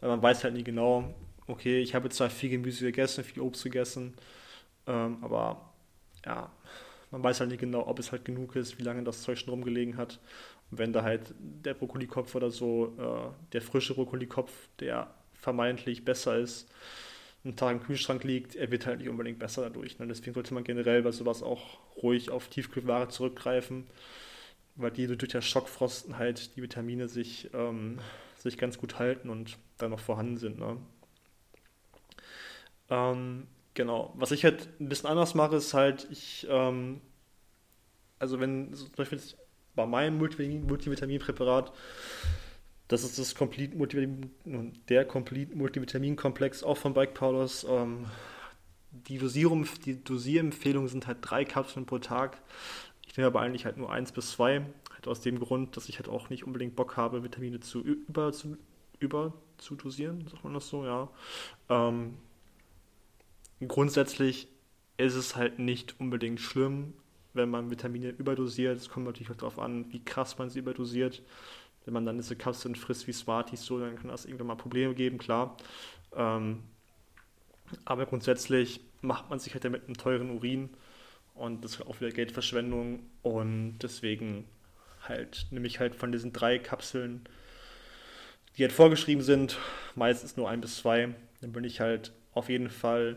[0.00, 1.14] weil man weiß halt nie genau,
[1.46, 4.14] okay, ich habe zwar viel Gemüse gegessen, viel Obst gegessen,
[4.86, 5.72] ähm, aber
[6.24, 6.50] ja,
[7.10, 9.50] man weiß halt nicht genau, ob es halt genug ist, wie lange das Zeug schon
[9.50, 10.20] rumgelegen hat.
[10.70, 16.36] Und wenn da halt der Brokkolikopf oder so, äh, der frische Brokkolikopf, der vermeintlich besser
[16.36, 16.68] ist,
[17.46, 19.98] einen Tag im Kühlschrank liegt, er wird halt nicht unbedingt besser dadurch.
[19.98, 20.06] Ne?
[20.06, 23.86] Deswegen sollte man generell bei sowas auch ruhig auf Tiefkühlware zurückgreifen,
[24.74, 27.98] weil die durch das Schockfrosten halt die Vitamine sich, ähm,
[28.36, 30.58] sich ganz gut halten und dann noch vorhanden sind.
[30.58, 30.76] Ne?
[32.90, 34.14] Ähm, Genau.
[34.16, 37.02] Was ich halt ein bisschen anders mache, ist halt, ich, ähm,
[38.18, 39.20] also wenn, zum Beispiel
[39.74, 41.74] bei meinem Multivitaminpräparat,
[42.88, 47.66] das ist das Complete Multivitamin, der Complete Multivitamin-Komplex auch von Bike Powders.
[47.68, 48.06] Ähm,
[48.90, 52.40] die Dosierung, die Dosierempfehlungen sind halt drei Kapseln pro Tag.
[53.06, 54.64] Ich nehme aber eigentlich halt nur eins bis zwei.
[54.92, 58.32] Halt aus dem Grund, dass ich halt auch nicht unbedingt Bock habe, Vitamine zu über
[58.32, 58.56] zu,
[59.00, 61.08] über zu dosieren, sagt man das so, ja.
[61.68, 62.14] Ähm,
[63.66, 64.48] grundsätzlich
[64.96, 66.94] ist es halt nicht unbedingt schlimm,
[67.34, 68.78] wenn man Vitamine überdosiert.
[68.78, 71.22] Es kommt natürlich auch darauf an, wie krass man sie überdosiert.
[71.86, 74.94] Wenn man dann diese Kapseln frisst wie Smarties, so, dann kann das irgendwann mal Probleme
[74.94, 75.56] geben, klar.
[76.14, 76.62] Ähm,
[77.84, 80.70] aber grundsätzlich macht man sich halt damit einen teuren Urin
[81.34, 84.44] und das ist auch wieder Geldverschwendung und deswegen
[85.08, 87.28] halt nehme ich halt von diesen drei Kapseln,
[88.56, 89.58] die halt vorgeschrieben sind,
[89.94, 93.16] meistens nur ein bis zwei, dann bin ich halt auf jeden Fall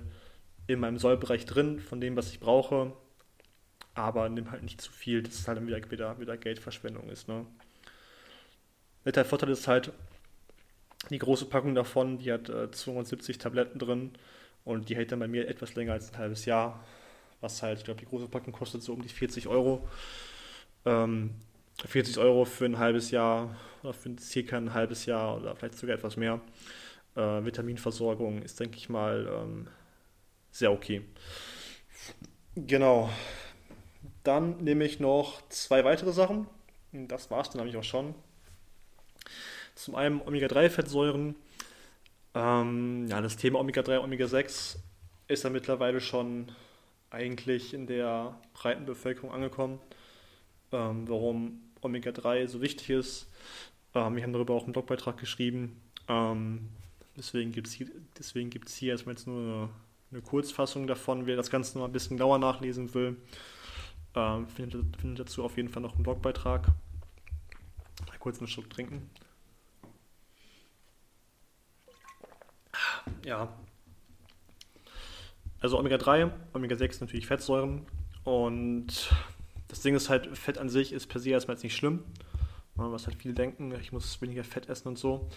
[0.67, 2.93] in meinem Sollbereich drin, von dem, was ich brauche,
[3.95, 7.27] aber nimm halt nicht zu viel, dass es halt dann wieder, wieder, Geldverschwendung ist.
[7.27, 7.45] Ne?
[9.05, 9.91] Der Vorteil ist halt,
[11.09, 14.11] die große Packung davon, die hat äh, 270 Tabletten drin
[14.65, 16.83] und die hält dann bei mir etwas länger als ein halbes Jahr,
[17.41, 19.87] was halt, ich glaube, die große Packung kostet so um die 40 Euro.
[20.85, 21.31] Ähm,
[21.85, 25.95] 40 Euro für ein halbes Jahr oder für circa ein halbes Jahr oder vielleicht sogar
[25.95, 26.41] etwas mehr.
[27.15, 29.67] Äh, Vitaminversorgung ist, denke ich mal, ähm,
[30.51, 31.01] sehr okay.
[32.55, 33.09] Genau.
[34.23, 36.47] Dann nehme ich noch zwei weitere Sachen.
[36.91, 38.13] Das war es dann eigentlich auch schon.
[39.79, 41.35] Zum einen Omega-3-Fettsäuren.
[42.35, 44.75] Ähm, ja, das Thema Omega-3, Omega-6
[45.29, 46.51] ist ja mittlerweile schon
[47.09, 49.79] eigentlich in der breiten Bevölkerung angekommen.
[50.73, 53.29] Ähm, warum Omega-3 so wichtig ist.
[53.95, 55.81] Ähm, wir haben darüber auch einen Blogbeitrag geschrieben.
[56.09, 56.67] Ähm,
[57.15, 57.87] deswegen gibt es hier,
[58.67, 59.69] hier erstmal jetzt nur eine
[60.11, 61.25] eine Kurzfassung davon.
[61.25, 63.15] Wer das Ganze noch ein bisschen genauer nachlesen will,
[64.15, 66.67] ähm, findet, findet, dazu auf jeden Fall noch einen Blogbeitrag.
[68.07, 69.09] Mal kurz einen Schluck trinken.
[73.25, 73.49] Ja.
[75.59, 77.85] Also Omega-3, Omega-6 natürlich Fettsäuren
[78.23, 79.13] Und
[79.67, 82.03] das Ding ist halt, Fett an sich ist per se erstmal jetzt nicht schlimm.
[82.75, 85.29] Was halt viele denken, ich muss weniger Fett essen und so.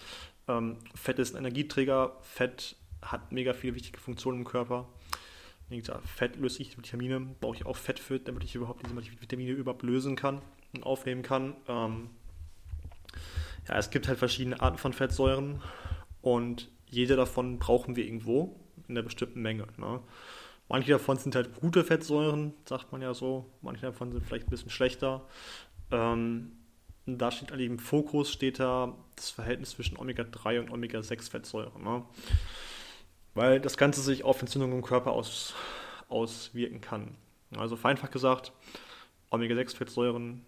[0.47, 4.87] Ähm, Fett ist ein Energieträger, Fett hat mega viele wichtige Funktionen im Körper.
[5.69, 8.95] Wie gesagt, Fett löse ich Vitamine, brauche ich auch Fett für, damit ich überhaupt diese
[8.95, 10.41] Vitamine überhaupt lösen kann
[10.73, 11.55] und aufnehmen kann.
[11.67, 12.09] Ähm,
[13.67, 15.61] ja, es gibt halt verschiedene Arten von Fettsäuren
[16.21, 19.67] und jede davon brauchen wir irgendwo in einer bestimmten Menge.
[19.77, 20.01] Ne?
[20.69, 23.49] Manche davon sind halt gute Fettsäuren, sagt man ja so.
[23.61, 25.27] Manche davon sind vielleicht ein bisschen schlechter.
[25.91, 26.53] Ähm,
[27.05, 31.83] da steht halt im Fokus steht da das Verhältnis zwischen Omega-3 und Omega-6-Fettsäuren.
[31.83, 32.05] Ne?
[33.33, 35.53] Weil das Ganze sich auf Entzündungen im Körper aus,
[36.07, 37.15] auswirken kann.
[37.57, 38.53] Also vereinfacht gesagt,
[39.31, 40.45] Omega-6-Fettsäuren,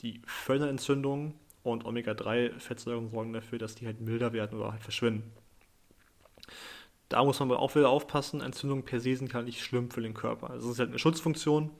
[0.00, 5.30] die fördern Entzündungen und Omega-3-Fettsäuren sorgen dafür, dass die halt milder werden oder halt verschwinden.
[7.08, 10.02] Da muss man aber auch wieder aufpassen, Entzündungen per se sind halt nicht schlimm für
[10.02, 10.50] den Körper.
[10.50, 11.70] Also es ist halt eine Schutzfunktion,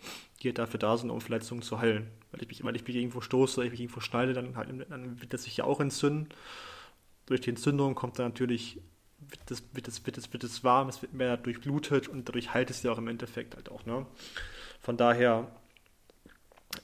[0.43, 2.09] die halt dafür da sind, um Verletzungen zu heilen.
[2.31, 5.21] Weil ich mich, weil ich mich irgendwo stoße, ich mich irgendwo schneide, dann, halt, dann
[5.21, 6.29] wird das sich ja auch entzünden.
[7.27, 8.81] Durch die Entzündung kommt dann natürlich,
[9.19, 12.55] wird das, wird das, wird das, wird das warm, es wird mehr durchblutet und dadurch
[12.55, 13.85] heilt es ja auch im Endeffekt halt auch.
[13.85, 14.07] Ne?
[14.81, 15.51] Von daher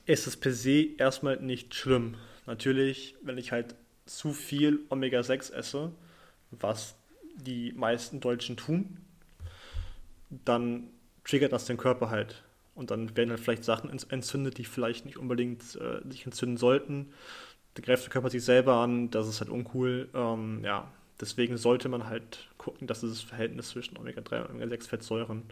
[0.04, 2.16] ist es per se erstmal nicht schlimm.
[2.44, 5.92] Natürlich, wenn ich halt zu viel Omega-6 esse,
[6.50, 6.94] was
[7.36, 8.98] die meisten Deutschen tun,
[10.30, 10.90] dann
[11.24, 12.42] triggert das den Körper halt.
[12.74, 17.12] Und dann werden halt vielleicht Sachen entzündet, die vielleicht nicht unbedingt äh, sich entzünden sollten.
[17.74, 20.08] Da greift der Körper sich selber an, das ist halt uncool.
[20.12, 25.44] Ähm, ja, deswegen sollte man halt gucken, dass dieses Verhältnis zwischen Omega-3 und Omega-6-Fettsäuren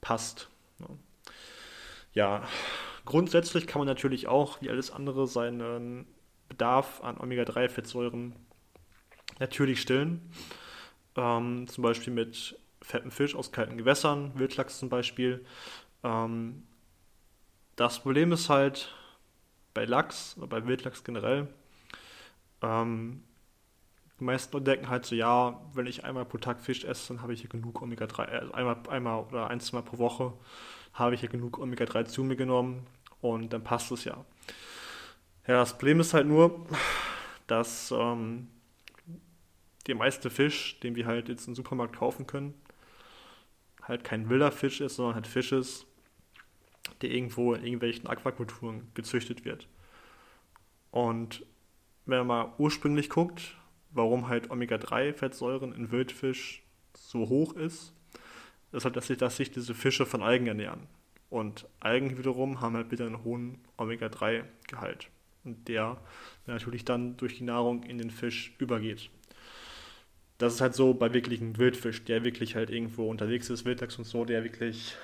[0.00, 0.48] passt.
[0.80, 0.86] Ja.
[2.14, 2.48] ja,
[3.04, 6.06] grundsätzlich kann man natürlich auch, wie alles andere, seinen
[6.48, 8.34] Bedarf an Omega-3-Fettsäuren
[9.38, 10.30] natürlich stillen.
[11.18, 15.44] Ähm, zum Beispiel mit fettem Fisch aus kalten Gewässern, Wildlachs zum Beispiel.
[16.04, 16.62] Ähm,
[17.76, 18.94] das Problem ist halt
[19.74, 21.48] bei Lachs oder bei Wildlachs generell,
[22.62, 23.24] ähm,
[24.18, 27.32] die meisten denken halt so, ja, wenn ich einmal pro Tag Fisch esse, dann habe
[27.34, 30.32] ich hier genug Omega-3, also einmal, einmal oder ein, zwei Mal pro Woche
[30.92, 32.86] habe ich hier genug Omega-3 zu mir genommen
[33.20, 34.24] und dann passt es ja.
[35.46, 36.66] Ja, das Problem ist halt nur,
[37.46, 38.48] dass ähm,
[39.88, 42.54] der meiste Fisch, den wir halt jetzt im Supermarkt kaufen können,
[43.82, 45.86] halt kein wilder Fisch ist, sondern halt Fisch ist,
[47.00, 49.66] der irgendwo in irgendwelchen Aquakulturen gezüchtet wird.
[50.90, 51.44] Und
[52.06, 53.56] wenn man mal ursprünglich guckt,
[53.90, 56.62] warum halt Omega-3-Fettsäuren in Wildfisch
[56.94, 57.94] so hoch ist,
[58.72, 60.86] ist halt, dass sich, dass sich diese Fische von Algen ernähren.
[61.30, 65.08] Und Algen wiederum haben halt wieder einen hohen Omega-3-Gehalt.
[65.44, 65.98] Und der
[66.46, 69.10] natürlich dann durch die Nahrung in den Fisch übergeht
[70.38, 74.04] das ist halt so bei wirklichen Wildfisch, der wirklich halt irgendwo unterwegs ist, Wildlachs und
[74.04, 74.96] so, der wirklich,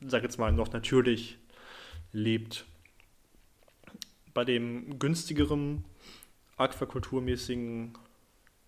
[0.00, 1.38] sag jetzt mal, noch natürlich
[2.12, 2.64] lebt.
[4.32, 5.84] Bei dem günstigeren,
[6.56, 7.92] aquakulturmäßigen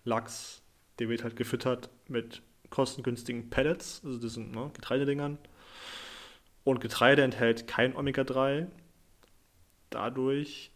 [0.03, 0.61] Lachs,
[0.99, 5.39] der wird halt gefüttert mit kostengünstigen Pellets, also diesen ne, Getreidedingern.
[6.63, 8.67] Und Getreide enthält kein Omega-3.
[9.89, 10.71] Dadurch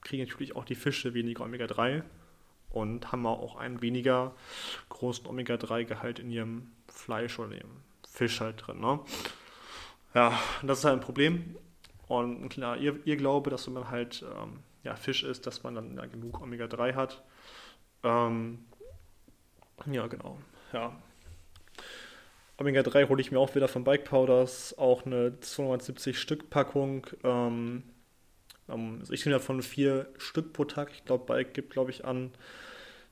[0.00, 2.02] kriegen natürlich auch die Fische weniger Omega-3
[2.70, 4.32] und haben auch einen weniger
[4.88, 8.80] großen Omega-3-Gehalt in ihrem Fleisch oder ihrem Fisch halt drin.
[8.80, 9.00] Ne?
[10.14, 11.56] Ja, das ist halt ein Problem.
[12.08, 15.74] Und klar, ihr, ihr Glaube, dass wenn man halt ähm, ja, Fisch isst, dass man
[15.74, 17.22] dann ja, genug Omega-3 hat.
[18.02, 18.64] Ähm,
[19.86, 20.38] ja, genau.
[20.72, 20.92] Ja.
[22.58, 27.06] Omega-3 hole ich mir auch wieder von Bike Powders, auch eine 270 Stück Packung.
[27.24, 27.84] Ähm,
[28.70, 30.90] also ich nehme davon vier Stück pro Tag.
[30.94, 32.30] Ich glaube, Bike gibt, glaube ich, an,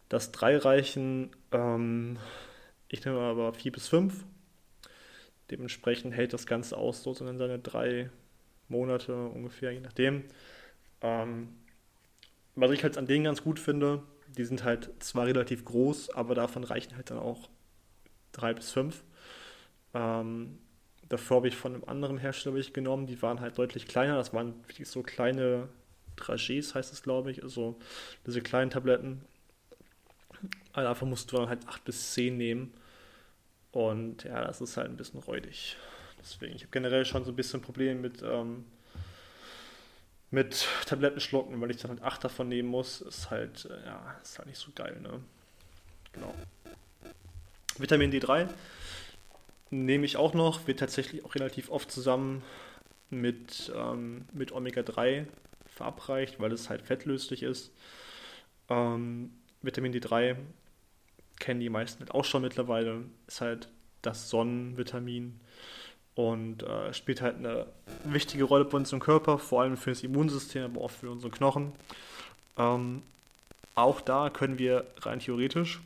[0.09, 1.31] dass drei reichen.
[1.53, 2.19] Ähm,
[2.89, 4.25] ich nehme aber vier bis fünf.
[5.51, 8.11] Dementsprechend hält das Ganze aus, so in seine drei
[8.69, 10.25] Monate ungefähr, je nachdem.
[11.01, 11.49] Ähm,
[12.55, 14.03] was ich halt an denen ganz gut finde,
[14.37, 17.49] die sind halt zwar relativ groß, aber davon reichen halt dann auch
[18.33, 19.03] drei bis fünf.
[19.95, 20.59] Ähm,
[21.09, 24.17] Davor habe ich von einem anderen Hersteller genommen, die waren halt deutlich kleiner.
[24.17, 25.69] Das waren so kleine
[26.17, 27.43] Dragés, heißt es, glaube ich.
[27.43, 27.79] Also
[28.27, 29.25] diese kleinen Tabletten.
[30.73, 32.75] Also davon musst du dann halt 8 bis 10 nehmen.
[33.73, 35.77] Und ja, das ist halt ein bisschen räudig.
[36.21, 38.67] Deswegen, ich habe generell schon so ein bisschen Probleme mit, ähm,
[40.31, 43.01] mit Tabletten schlucken, weil ich dann halt 8 davon nehmen muss.
[43.01, 45.21] Ist halt, äh, ja, ist halt nicht so geil, ne?
[46.13, 46.35] Genau.
[47.79, 48.49] Vitamin D3
[49.71, 52.43] nehme ich auch noch, wird tatsächlich auch relativ oft zusammen
[53.11, 55.27] mit, ähm, mit Omega-3
[55.67, 57.73] verabreicht, weil es halt fettlöslich ist.
[58.69, 60.37] Ähm, Vitamin D3
[61.39, 63.69] kennen die meisten halt auch schon mittlerweile, ist halt
[64.03, 65.41] das Sonnenvitamin.
[66.15, 67.67] und äh, spielt halt eine
[68.03, 71.31] wichtige Rolle bei uns im Körper, vor allem für das Immunsystem, aber auch für unsere
[71.31, 71.73] Knochen.
[72.57, 73.03] Ähm,
[73.77, 75.81] auch da können wir rein theoretisch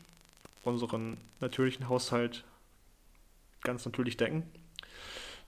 [0.64, 2.44] unseren natürlichen Haushalt
[3.62, 4.44] ganz natürlich decken,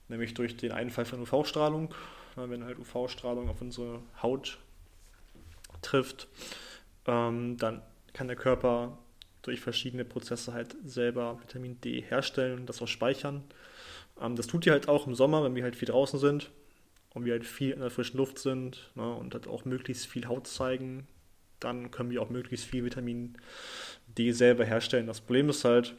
[0.08, 1.94] nämlich durch den Einfall von UV-Strahlung.
[2.36, 4.58] Wenn halt UV-Strahlung auf unsere Haut
[5.82, 6.26] trifft,
[7.06, 8.98] ähm, dann kann der Körper
[9.42, 13.44] durch verschiedene Prozesse halt selber Vitamin D herstellen und das auch speichern.
[14.20, 16.50] Ähm, das tut ihr halt auch im Sommer, wenn wir halt viel draußen sind
[17.10, 20.26] und wir halt viel in der frischen Luft sind ne, und halt auch möglichst viel
[20.26, 21.06] Haut zeigen,
[21.60, 23.36] dann können wir auch möglichst viel Vitamin
[24.06, 25.06] D selber herstellen.
[25.06, 25.94] Das Problem ist halt,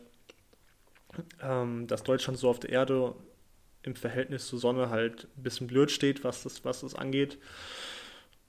[1.41, 3.15] ähm, dass Deutschland so auf der Erde
[3.83, 7.37] im Verhältnis zur Sonne halt ein bisschen blöd steht, was das, was das angeht.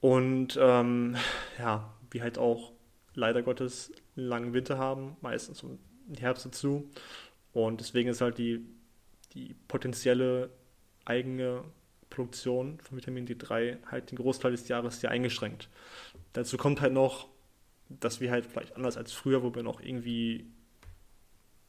[0.00, 1.16] Und ähm,
[1.58, 2.72] ja, wir halt auch
[3.14, 5.78] leider Gottes einen langen Winter haben, meistens im
[6.18, 6.90] Herbst dazu.
[7.52, 8.64] Und deswegen ist halt die
[9.36, 10.50] die potenzielle
[11.04, 11.62] eigene
[12.10, 15.68] Produktion von Vitamin D3 halt den Großteil des Jahres sehr eingeschränkt.
[16.32, 17.28] Dazu kommt halt noch,
[17.88, 20.46] dass wir halt vielleicht anders als früher, wo wir noch irgendwie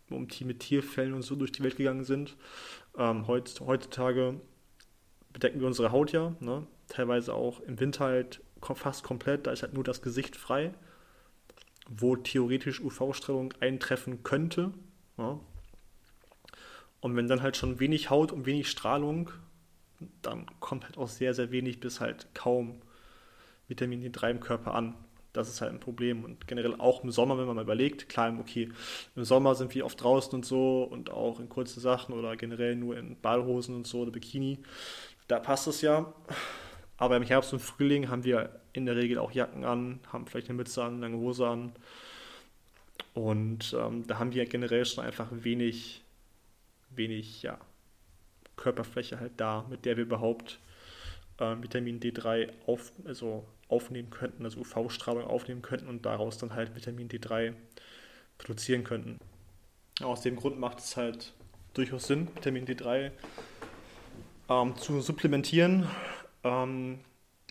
[0.09, 2.35] um mit Tierfällen und so durch die Welt gegangen sind.
[2.97, 4.39] Ähm, heut, heutzutage
[5.33, 6.65] bedecken wir unsere Haut ja, ne?
[6.87, 10.73] teilweise auch im Winter halt fast komplett, da ist halt nur das Gesicht frei,
[11.87, 14.73] wo theoretisch UV-Strahlung eintreffen könnte.
[15.17, 15.39] Ja?
[16.99, 19.31] Und wenn dann halt schon wenig Haut und wenig Strahlung,
[20.21, 22.81] dann kommt halt auch sehr, sehr wenig bis halt kaum
[23.67, 24.95] Vitamin D3 im Körper an.
[25.37, 26.23] Das ist halt ein Problem.
[26.23, 28.69] Und generell auch im Sommer, wenn man mal überlegt, klar, okay,
[29.15, 32.75] im Sommer sind wir oft draußen und so und auch in kurzen Sachen oder generell
[32.75, 34.59] nur in Ballhosen und so oder Bikini.
[35.27, 36.13] Da passt es ja.
[36.97, 40.49] Aber im Herbst und Frühling haben wir in der Regel auch Jacken an, haben vielleicht
[40.49, 41.71] eine Mütze an, eine lange Hose an.
[43.13, 46.01] Und ähm, da haben wir generell schon einfach wenig
[46.97, 47.57] wenig ja,
[48.55, 50.59] Körperfläche halt da, mit der wir überhaupt
[51.39, 56.75] äh, Vitamin D3 auf, also aufnehmen könnten, also UV-Strahlung aufnehmen könnten und daraus dann halt
[56.75, 57.53] Vitamin D3
[58.37, 59.19] produzieren könnten.
[60.01, 61.33] Aus dem Grund macht es halt
[61.73, 63.11] durchaus Sinn, Vitamin D3
[64.49, 65.87] ähm, zu supplementieren.
[66.43, 66.99] Ähm,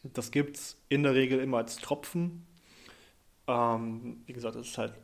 [0.02, 2.46] das gibt es in der Regel immer als Tropfen.
[3.46, 4.94] Ähm, wie gesagt, es ist halt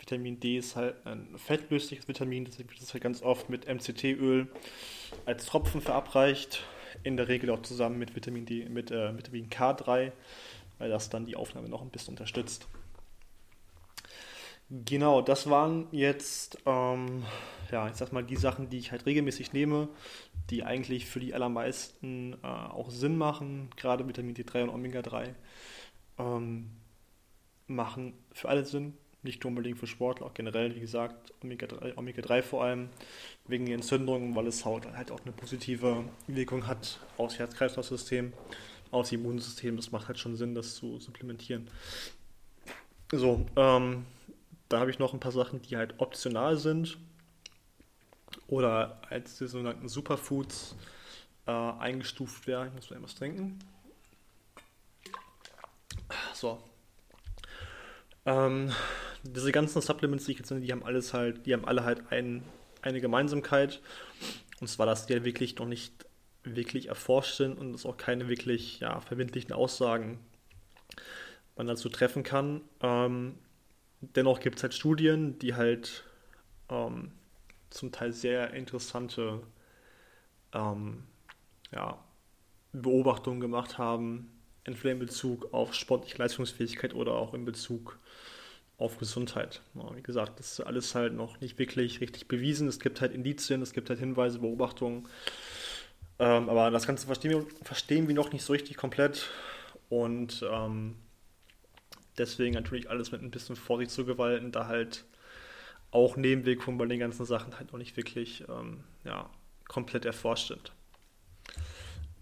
[0.00, 4.48] Vitamin D ist halt ein fettlösliches Vitamin, deswegen wird es halt ganz oft mit MCT-Öl
[5.26, 6.64] als Tropfen verabreicht.
[7.02, 10.12] In der Regel auch zusammen mit Vitamin D, mit äh, Vitamin K3,
[10.80, 12.66] weil das dann die Aufnahme noch ein bisschen unterstützt.
[14.68, 17.24] Genau, das waren jetzt, ähm,
[17.70, 19.88] ja, ich sag mal, die Sachen, die ich halt regelmäßig nehme,
[20.48, 25.34] die eigentlich für die allermeisten äh, auch Sinn machen, gerade Vitamin D3 und Omega 3
[26.18, 26.70] ähm,
[27.66, 32.42] machen für alle Sinn nicht nur unbedingt für Sportler, auch generell, wie gesagt, Omega-3, Omega-3
[32.42, 32.88] vor allem,
[33.46, 38.32] wegen der Entzündungen, weil es halt, halt auch eine positive Wirkung hat aufs Herz-Kreislauf-System,
[38.90, 39.76] aufs Immunsystem.
[39.76, 41.68] Das macht halt schon Sinn, das zu supplementieren.
[43.12, 44.06] So, ähm,
[44.68, 46.98] da habe ich noch ein paar Sachen, die halt optional sind
[48.46, 50.76] oder als die sogenannten Superfoods
[51.46, 52.68] äh, eingestuft werden.
[52.68, 53.58] Ich muss mal etwas trinken.
[56.34, 56.62] So.
[58.26, 58.72] Ähm,
[59.22, 62.10] diese ganzen Supplements, die ich jetzt nenne, die haben alles halt, die haben alle halt
[62.10, 62.42] ein,
[62.82, 63.80] eine Gemeinsamkeit.
[64.60, 66.06] Und zwar, dass die halt wirklich noch nicht
[66.44, 70.18] wirklich erforscht sind und es auch keine wirklich ja, verbindlichen Aussagen
[71.56, 72.62] man dazu treffen kann.
[72.80, 73.34] Ähm,
[74.00, 76.04] dennoch gibt es halt Studien, die halt
[76.70, 77.12] ähm,
[77.68, 79.42] zum Teil sehr interessante
[80.54, 81.04] ähm,
[81.70, 82.02] ja,
[82.72, 84.30] Beobachtungen gemacht haben,
[84.64, 87.98] entweder in Bezug auf sportliche Leistungsfähigkeit oder auch in Bezug
[88.78, 89.60] auf Gesundheit.
[89.74, 92.66] Wie gesagt, das ist alles halt noch nicht wirklich richtig bewiesen.
[92.66, 95.06] Es gibt halt Indizien, es gibt halt Hinweise, Beobachtungen.
[96.20, 99.30] Ähm, aber das Ganze verstehen wir, verstehen wir noch nicht so richtig komplett.
[99.88, 100.96] Und ähm,
[102.18, 105.04] deswegen natürlich alles mit ein bisschen Vorsicht zu gewalten, da halt
[105.90, 109.30] auch Nebenwirkungen bei den ganzen Sachen halt noch nicht wirklich ähm, ja,
[109.66, 110.72] komplett erforscht sind.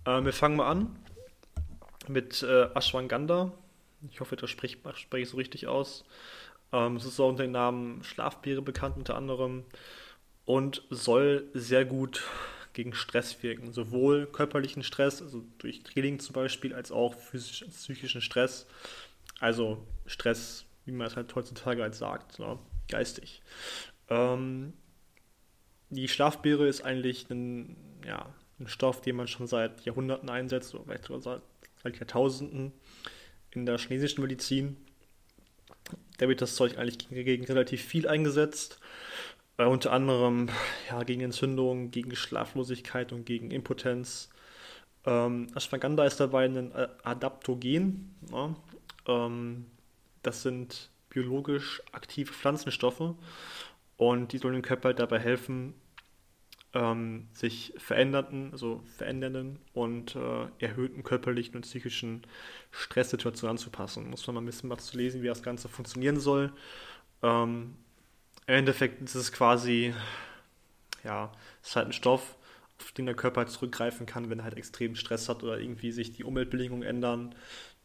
[0.04, 0.96] Äh, wir fangen mal an
[2.06, 3.52] mit äh, Ashwagandha.
[4.10, 6.04] Ich hoffe, das spreche sprech ich so richtig aus.
[6.72, 9.64] Ähm, es ist auch unter dem Namen Schlafbeere bekannt unter anderem
[10.44, 12.22] und soll sehr gut
[12.78, 13.72] gegen Stress wirken.
[13.72, 18.68] Sowohl körperlichen Stress, also durch Training zum Beispiel, als auch physischen, psychischen Stress.
[19.40, 22.56] Also Stress, wie man es halt heutzutage halt sagt, ne?
[22.86, 23.42] geistig.
[24.08, 24.74] Ähm,
[25.90, 27.76] die Schlafbeere ist eigentlich ein,
[28.06, 31.42] ja, ein Stoff, den man schon seit Jahrhunderten einsetzt, oder vielleicht sogar seit,
[31.82, 32.70] seit Jahrtausenden
[33.50, 34.76] in der chinesischen Medizin.
[36.18, 38.78] Da wird das Zeug eigentlich gegen relativ viel eingesetzt.
[39.58, 40.48] Äh, unter anderem
[40.88, 44.30] ja, gegen Entzündung, gegen Schlaflosigkeit und gegen Impotenz.
[45.04, 48.14] Ähm, Ashwagandha ist dabei ein Adaptogen.
[48.32, 48.54] Ja?
[49.06, 49.66] Ähm,
[50.22, 53.14] das sind biologisch aktive Pflanzenstoffe
[53.96, 55.74] und die sollen dem Körper dabei helfen,
[56.74, 62.22] ähm, sich verändernden, also verändernden und äh, erhöhten körperlichen und psychischen
[62.70, 64.10] Stresssituationen anzupassen.
[64.10, 66.52] Muss man mal ein bisschen was zu lesen, wie das Ganze funktionieren soll.
[67.22, 67.76] Ähm,
[68.48, 69.94] Im Endeffekt ist es quasi,
[71.04, 71.30] ja,
[71.62, 72.34] es ist halt ein Stoff,
[72.80, 75.92] auf den der Körper halt zurückgreifen kann, wenn er halt extrem Stress hat oder irgendwie
[75.92, 77.34] sich die Umweltbedingungen ändern,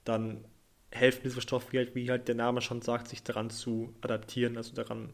[0.06, 0.46] dann
[0.90, 4.74] helfen diese Stoffe halt, wie halt der Name schon sagt, sich daran zu adaptieren, also
[4.74, 5.10] daran,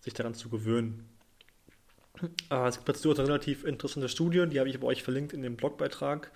[0.00, 1.08] sich daran zu gewöhnen.
[2.50, 5.40] Äh, es gibt dazu eine relativ interessante Studie, die habe ich bei euch verlinkt in
[5.40, 6.30] dem Blogbeitrag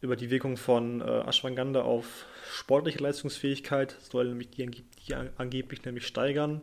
[0.00, 2.24] über die Wirkung von äh, Ashwagandha auf
[2.54, 3.96] sportliche Leistungsfähigkeit.
[3.98, 6.62] Das soll nämlich die, die angeblich nämlich steigern.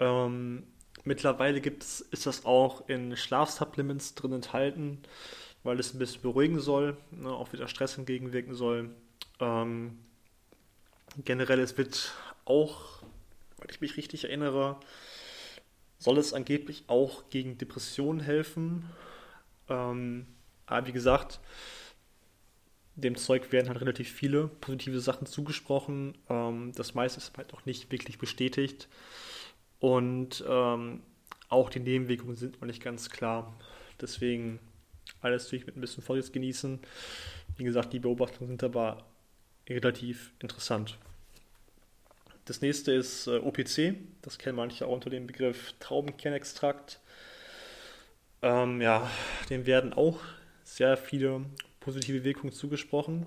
[0.00, 0.64] Ähm,
[1.04, 4.98] mittlerweile gibt's, ist das auch in Schlafsupplements drin enthalten,
[5.62, 8.90] weil es ein bisschen beruhigen soll, ne, auch wieder Stress entgegenwirken soll.
[9.38, 9.98] Ähm,
[11.24, 12.12] generell, es wird
[12.44, 13.02] auch,
[13.58, 14.80] weil ich mich richtig erinnere,
[15.98, 18.90] soll es angeblich auch gegen Depressionen helfen.
[19.68, 20.26] Ähm,
[20.66, 21.40] aber wie gesagt,
[22.96, 26.16] dem Zeug werden halt relativ viele positive Sachen zugesprochen.
[26.28, 28.88] Ähm, das meiste ist halt auch nicht wirklich bestätigt.
[29.80, 31.02] Und ähm,
[31.48, 33.52] auch die Nebenwirkungen sind noch nicht ganz klar.
[34.00, 34.60] Deswegen
[35.20, 36.78] alles natürlich mit ein bisschen Vorsicht genießen.
[37.56, 39.04] Wie gesagt, die Beobachtungen sind aber
[39.68, 40.98] relativ interessant.
[42.44, 43.96] Das nächste ist äh, OPC.
[44.22, 47.00] Das kennen manche auch unter dem Begriff Traubenkernextrakt.
[48.42, 49.10] Ähm, ja,
[49.50, 50.20] dem werden auch
[50.64, 51.44] sehr viele
[51.80, 53.26] positive Wirkungen zugesprochen.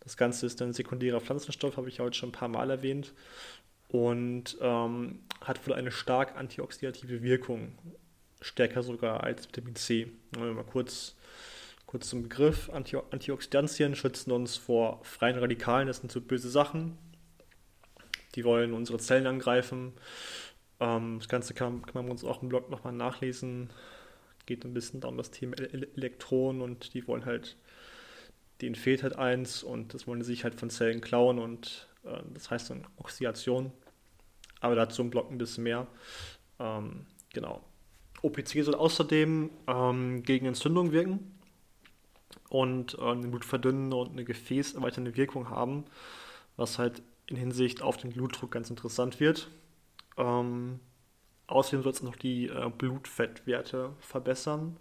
[0.00, 3.12] Das Ganze ist ein sekundärer Pflanzenstoff, habe ich heute schon ein paar Mal erwähnt.
[3.88, 7.78] Und ähm, hat wohl eine stark antioxidative Wirkung.
[8.40, 10.12] Stärker sogar als Vitamin C.
[10.36, 11.16] Mal kurz,
[11.86, 12.70] kurz zum Begriff.
[12.70, 15.88] Anti Antioxidantien schützen uns vor freien Radikalen.
[15.88, 16.98] Das sind so böse Sachen
[18.34, 19.92] die wollen unsere Zellen angreifen.
[20.80, 23.70] Ähm, das Ganze kann, kann, man uns auch im Blog nochmal nachlesen.
[24.46, 27.56] Geht ein bisschen um das Thema Elektronen und die wollen halt,
[28.60, 32.20] denen fehlt halt eins und das wollen sie sich halt von Zellen klauen und äh,
[32.32, 33.72] das heißt dann Oxidation.
[34.60, 35.86] Aber dazu im Blog ein bisschen mehr.
[36.58, 37.62] Ähm, genau.
[38.22, 41.38] OPC soll außerdem ähm, gegen Entzündung wirken
[42.48, 45.84] und äh, eine Blut verdünnen und eine gefäßerweiternde Wirkung haben,
[46.56, 49.48] was halt in Hinsicht auf den Blutdruck ganz interessant wird.
[50.16, 50.80] Ähm,
[51.46, 54.76] außerdem soll es noch die äh, Blutfettwerte verbessern.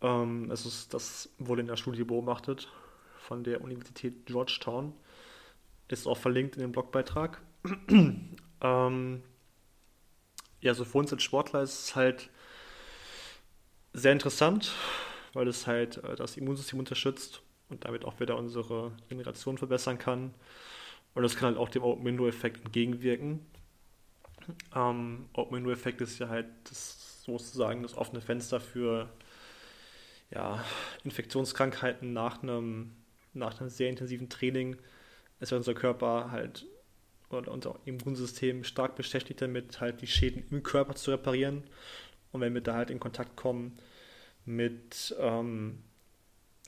[0.00, 2.68] Ähm, es ist, das wurde in der Studie beobachtet
[3.18, 4.92] von der Universität Georgetown.
[5.88, 7.42] Ist auch verlinkt in dem Blogbeitrag.
[8.60, 9.22] Ähm,
[10.60, 12.30] ja, so für uns als Sportler ist es halt
[13.92, 14.72] sehr interessant,
[15.32, 20.34] weil es halt äh, das Immunsystem unterstützt und damit auch wieder unsere Generation verbessern kann.
[21.14, 23.44] Und das kann halt auch dem Open-Window-Effekt entgegenwirken.
[24.74, 29.08] Ähm, Open-Window-Effekt ist ja halt das, sozusagen das offene Fenster für
[30.30, 30.64] ja,
[31.04, 32.92] Infektionskrankheiten nach einem,
[33.34, 34.76] nach einem sehr intensiven Training.
[35.40, 36.66] Ist ja unser Körper halt
[37.30, 41.64] oder unser Immunsystem stark beschäftigt damit, halt die Schäden im Körper zu reparieren.
[42.32, 43.78] Und wenn wir da halt in Kontakt kommen
[44.44, 45.82] mit, ähm,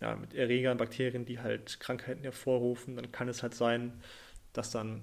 [0.00, 3.92] ja, mit Erregern, Bakterien, die halt Krankheiten hervorrufen, dann kann es halt sein,
[4.52, 5.02] dass dann,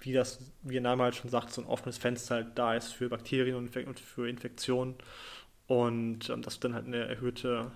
[0.00, 2.92] wie das, wie der Name halt schon sagt, so ein offenes Fenster halt da ist
[2.92, 4.94] für Bakterien und für Infektionen
[5.66, 7.70] und ähm, dass wir dann halt eine erhöhte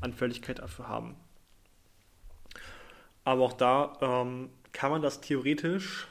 [0.00, 1.16] Anfälligkeit dafür haben.
[3.24, 6.06] Aber auch da ähm, kann man das theoretisch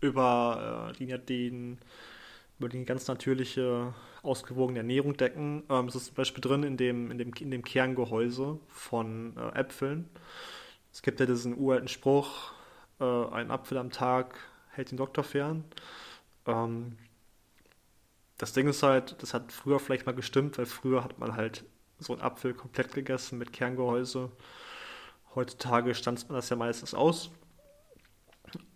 [0.00, 1.78] über äh, den,
[2.58, 5.62] über die ganz natürliche ausgewogene Ernährung decken.
[5.70, 9.58] Ähm, es ist zum Beispiel drin in dem, in dem, in dem Kerngehäuse von äh,
[9.58, 10.08] Äpfeln.
[10.92, 12.52] Es gibt ja diesen uralten Spruch,
[13.00, 14.38] äh, ein Apfel am Tag
[14.70, 15.64] hält den Doktor fern.
[16.46, 16.96] Ähm,
[18.38, 21.64] das Ding ist halt, das hat früher vielleicht mal gestimmt, weil früher hat man halt
[21.98, 24.30] so einen Apfel komplett gegessen mit Kerngehäuse.
[25.34, 27.30] Heutzutage stanzt man das ja meistens aus.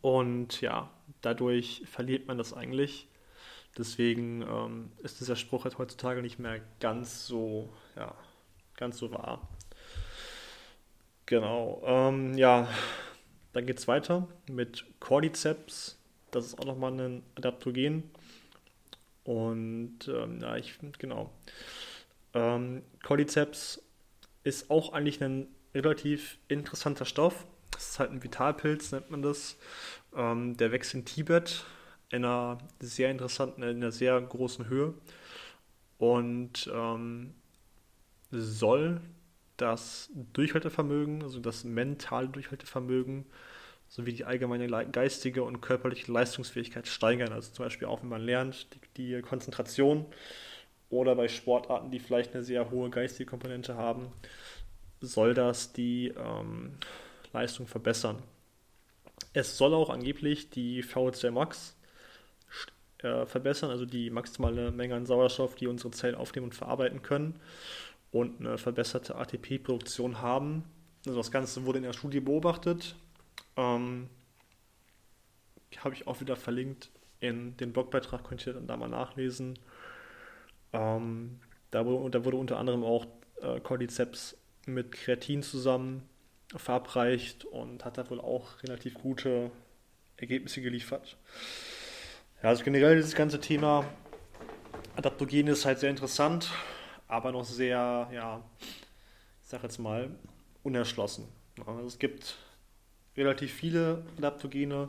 [0.00, 3.08] Und ja, dadurch verliert man das eigentlich.
[3.78, 8.14] Deswegen ähm, ist dieser Spruch halt heutzutage nicht mehr ganz so, ja,
[8.76, 9.48] ganz so wahr.
[11.26, 11.80] Genau.
[11.84, 12.68] Ähm, ja,
[13.52, 15.98] dann geht es weiter mit Cordyceps.
[16.32, 18.10] Das ist auch nochmal ein Adaptogen.
[19.24, 21.30] Und ähm, ja, ich genau.
[22.34, 23.82] Ähm, Cordyceps
[24.42, 27.46] ist auch eigentlich ein relativ interessanter Stoff.
[27.70, 29.56] Das ist halt ein Vitalpilz, nennt man das.
[30.14, 31.64] Ähm, der wächst in Tibet
[32.10, 34.94] in einer sehr interessanten, in einer sehr großen Höhe
[35.98, 37.34] und ähm,
[38.30, 39.00] soll
[39.56, 43.26] das Durchhaltevermögen, also das mentale Durchhaltevermögen
[43.88, 47.32] sowie die allgemeine geistige und körperliche Leistungsfähigkeit steigern.
[47.32, 50.06] Also zum Beispiel auch, wenn man lernt, die, die Konzentration
[50.90, 54.12] oder bei Sportarten, die vielleicht eine sehr hohe geistige Komponente haben,
[55.00, 56.76] soll das die ähm,
[57.32, 58.22] Leistung verbessern.
[59.32, 61.76] Es soll auch angeblich die VO2 Max
[63.02, 67.40] äh, verbessern, also die maximale Menge an Sauerstoff, die unsere Zellen aufnehmen und verarbeiten können
[68.12, 70.64] und eine verbesserte ATP-Produktion haben.
[71.06, 72.96] Also das Ganze wurde in der Studie beobachtet.
[73.56, 74.08] Ähm,
[75.78, 79.58] Habe ich auch wieder verlinkt in den Blogbeitrag, könnt ihr dann da mal nachlesen.
[80.72, 83.06] Ähm, da, wurde, da, wurde, unter anderem auch
[83.40, 86.08] äh, Cordyceps mit Kreatin zusammen
[86.56, 89.50] verabreicht und hat da wohl auch relativ gute
[90.16, 91.16] Ergebnisse geliefert.
[92.42, 93.84] Ja, also generell dieses ganze Thema
[94.96, 96.50] Adaptogen ist halt sehr interessant,
[97.08, 100.10] aber noch sehr, ja, ich sag jetzt mal,
[100.62, 101.28] unerschlossen.
[101.66, 102.36] Also es gibt
[103.16, 104.88] relativ viele Adaptogene,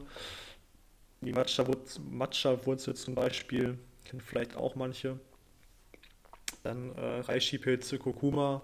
[1.22, 5.20] die Matcha-Wurzel zum Beispiel, kennen vielleicht auch manche.
[6.64, 8.64] Dann äh, Reishi-Pilze, Kurkuma,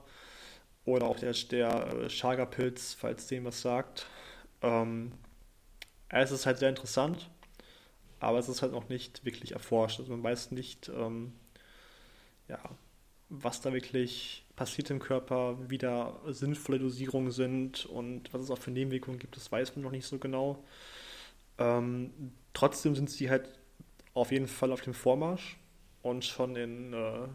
[0.88, 4.08] oder auch der, der äh, Chaga-Pilz, falls dem was sagt.
[4.62, 5.12] Ähm,
[6.08, 7.30] es ist halt sehr interessant,
[8.22, 10.00] aber es ist halt noch nicht wirklich erforscht.
[10.00, 11.34] Also man weiß nicht, ähm,
[12.48, 12.60] ja,
[13.28, 18.58] was da wirklich passiert im Körper, wie da sinnvolle Dosierungen sind und was es auch
[18.58, 20.64] für Nebenwirkungen gibt, das weiß man noch nicht so genau.
[21.58, 23.50] Ähm, trotzdem sind sie halt
[24.14, 25.58] auf jeden Fall auf dem Vormarsch
[26.02, 27.28] und schon in äh,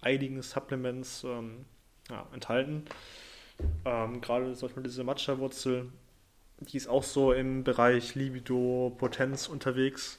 [0.00, 1.64] einigen Supplements ähm,
[2.10, 2.84] ja, enthalten.
[3.84, 5.92] Ähm, gerade zum Beispiel diese Matcha-Wurzel,
[6.60, 10.18] die ist auch so im Bereich Libido, Potenz unterwegs.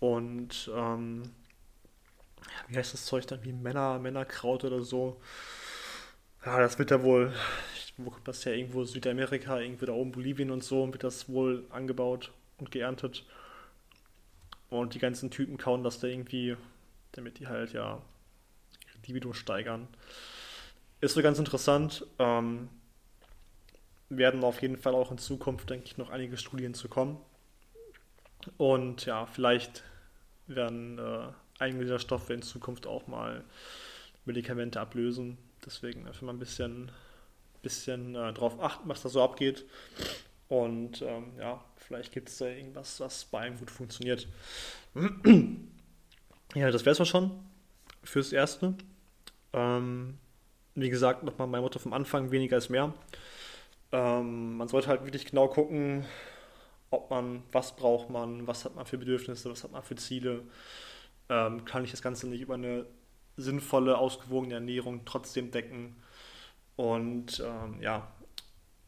[0.00, 1.22] Und ähm,
[2.68, 3.44] wie heißt das Zeug dann?
[3.44, 5.20] Wie Männer, Männerkraut oder so.
[6.44, 7.32] Ja, das wird da wohl,
[7.96, 11.64] wo kommt das ja irgendwo Südamerika, irgendwo da oben Bolivien und so, wird das wohl
[11.70, 13.24] angebaut und geerntet.
[14.68, 16.56] Und die ganzen Typen kauen das da irgendwie,
[17.12, 18.02] damit die halt ja
[19.06, 19.88] Libido steigern.
[21.04, 22.06] Ist so ganz interessant.
[22.18, 22.70] Ähm,
[24.08, 27.18] werden auf jeden Fall auch in Zukunft, denke ich, noch einige Studien zu kommen.
[28.56, 29.82] Und ja, vielleicht
[30.46, 31.26] werden äh,
[31.58, 33.44] einige dieser Stoffe in Zukunft auch mal
[34.24, 35.36] Medikamente ablösen.
[35.66, 36.90] Deswegen einfach mal ein bisschen,
[37.60, 39.66] bisschen äh, drauf achten, was da so abgeht.
[40.48, 44.26] Und ähm, ja, vielleicht gibt es da irgendwas, was bei einem gut funktioniert.
[46.54, 47.30] ja, das wäre es schon
[48.02, 48.74] fürs Erste.
[49.52, 50.18] Ähm,
[50.74, 52.92] wie gesagt, nochmal mein Motto vom Anfang, weniger ist mehr.
[53.92, 56.04] Ähm, man sollte halt wirklich genau gucken,
[56.90, 60.42] ob man, was braucht man, was hat man für Bedürfnisse, was hat man für Ziele.
[61.28, 62.86] Ähm, kann ich das Ganze nicht über eine
[63.36, 65.96] sinnvolle, ausgewogene Ernährung trotzdem decken.
[66.76, 68.08] Und ähm, ja,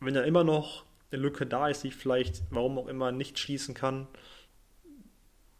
[0.00, 3.38] wenn dann immer noch eine Lücke da ist, die ich vielleicht, warum auch immer, nicht
[3.38, 4.06] schließen kann,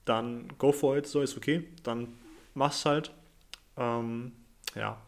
[0.05, 1.69] dann go for it, so ist okay.
[1.83, 2.17] Dann
[2.55, 3.13] mach's halt.
[3.77, 4.33] Ähm,
[4.75, 5.01] ja,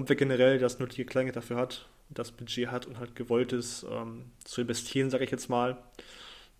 [0.00, 3.84] und wer generell das nötige Kleingeld dafür hat, das Budget hat und halt gewollt ist,
[3.86, 5.76] ähm, zu investieren, sage ich jetzt mal,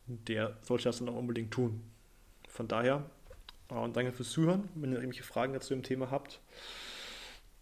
[0.06, 1.80] der sollte das dann auch unbedingt tun.
[2.50, 3.08] Von daher,
[3.70, 4.68] äh, und danke fürs Zuhören.
[4.74, 6.38] Wenn ihr irgendwelche Fragen dazu im Thema habt,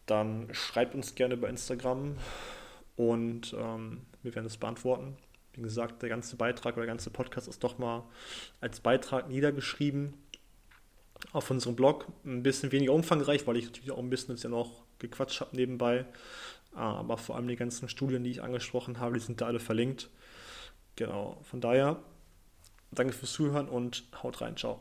[0.06, 2.16] dann schreibt uns gerne über Instagram
[2.96, 5.16] und ähm, wir werden es beantworten.
[5.52, 8.02] Wie gesagt, der ganze Beitrag oder der ganze Podcast ist doch mal
[8.60, 10.14] als Beitrag niedergeschrieben
[11.30, 12.08] auf unserem Blog.
[12.24, 15.56] Ein bisschen weniger umfangreich, weil ich natürlich auch ein bisschen jetzt ja noch gequatscht habe
[15.56, 16.06] nebenbei.
[16.74, 19.60] Ah, aber vor allem die ganzen Studien, die ich angesprochen habe, die sind da alle
[19.60, 20.10] verlinkt.
[20.96, 21.96] Genau, von daher,
[22.90, 24.80] danke fürs Zuhören und haut rein, ciao.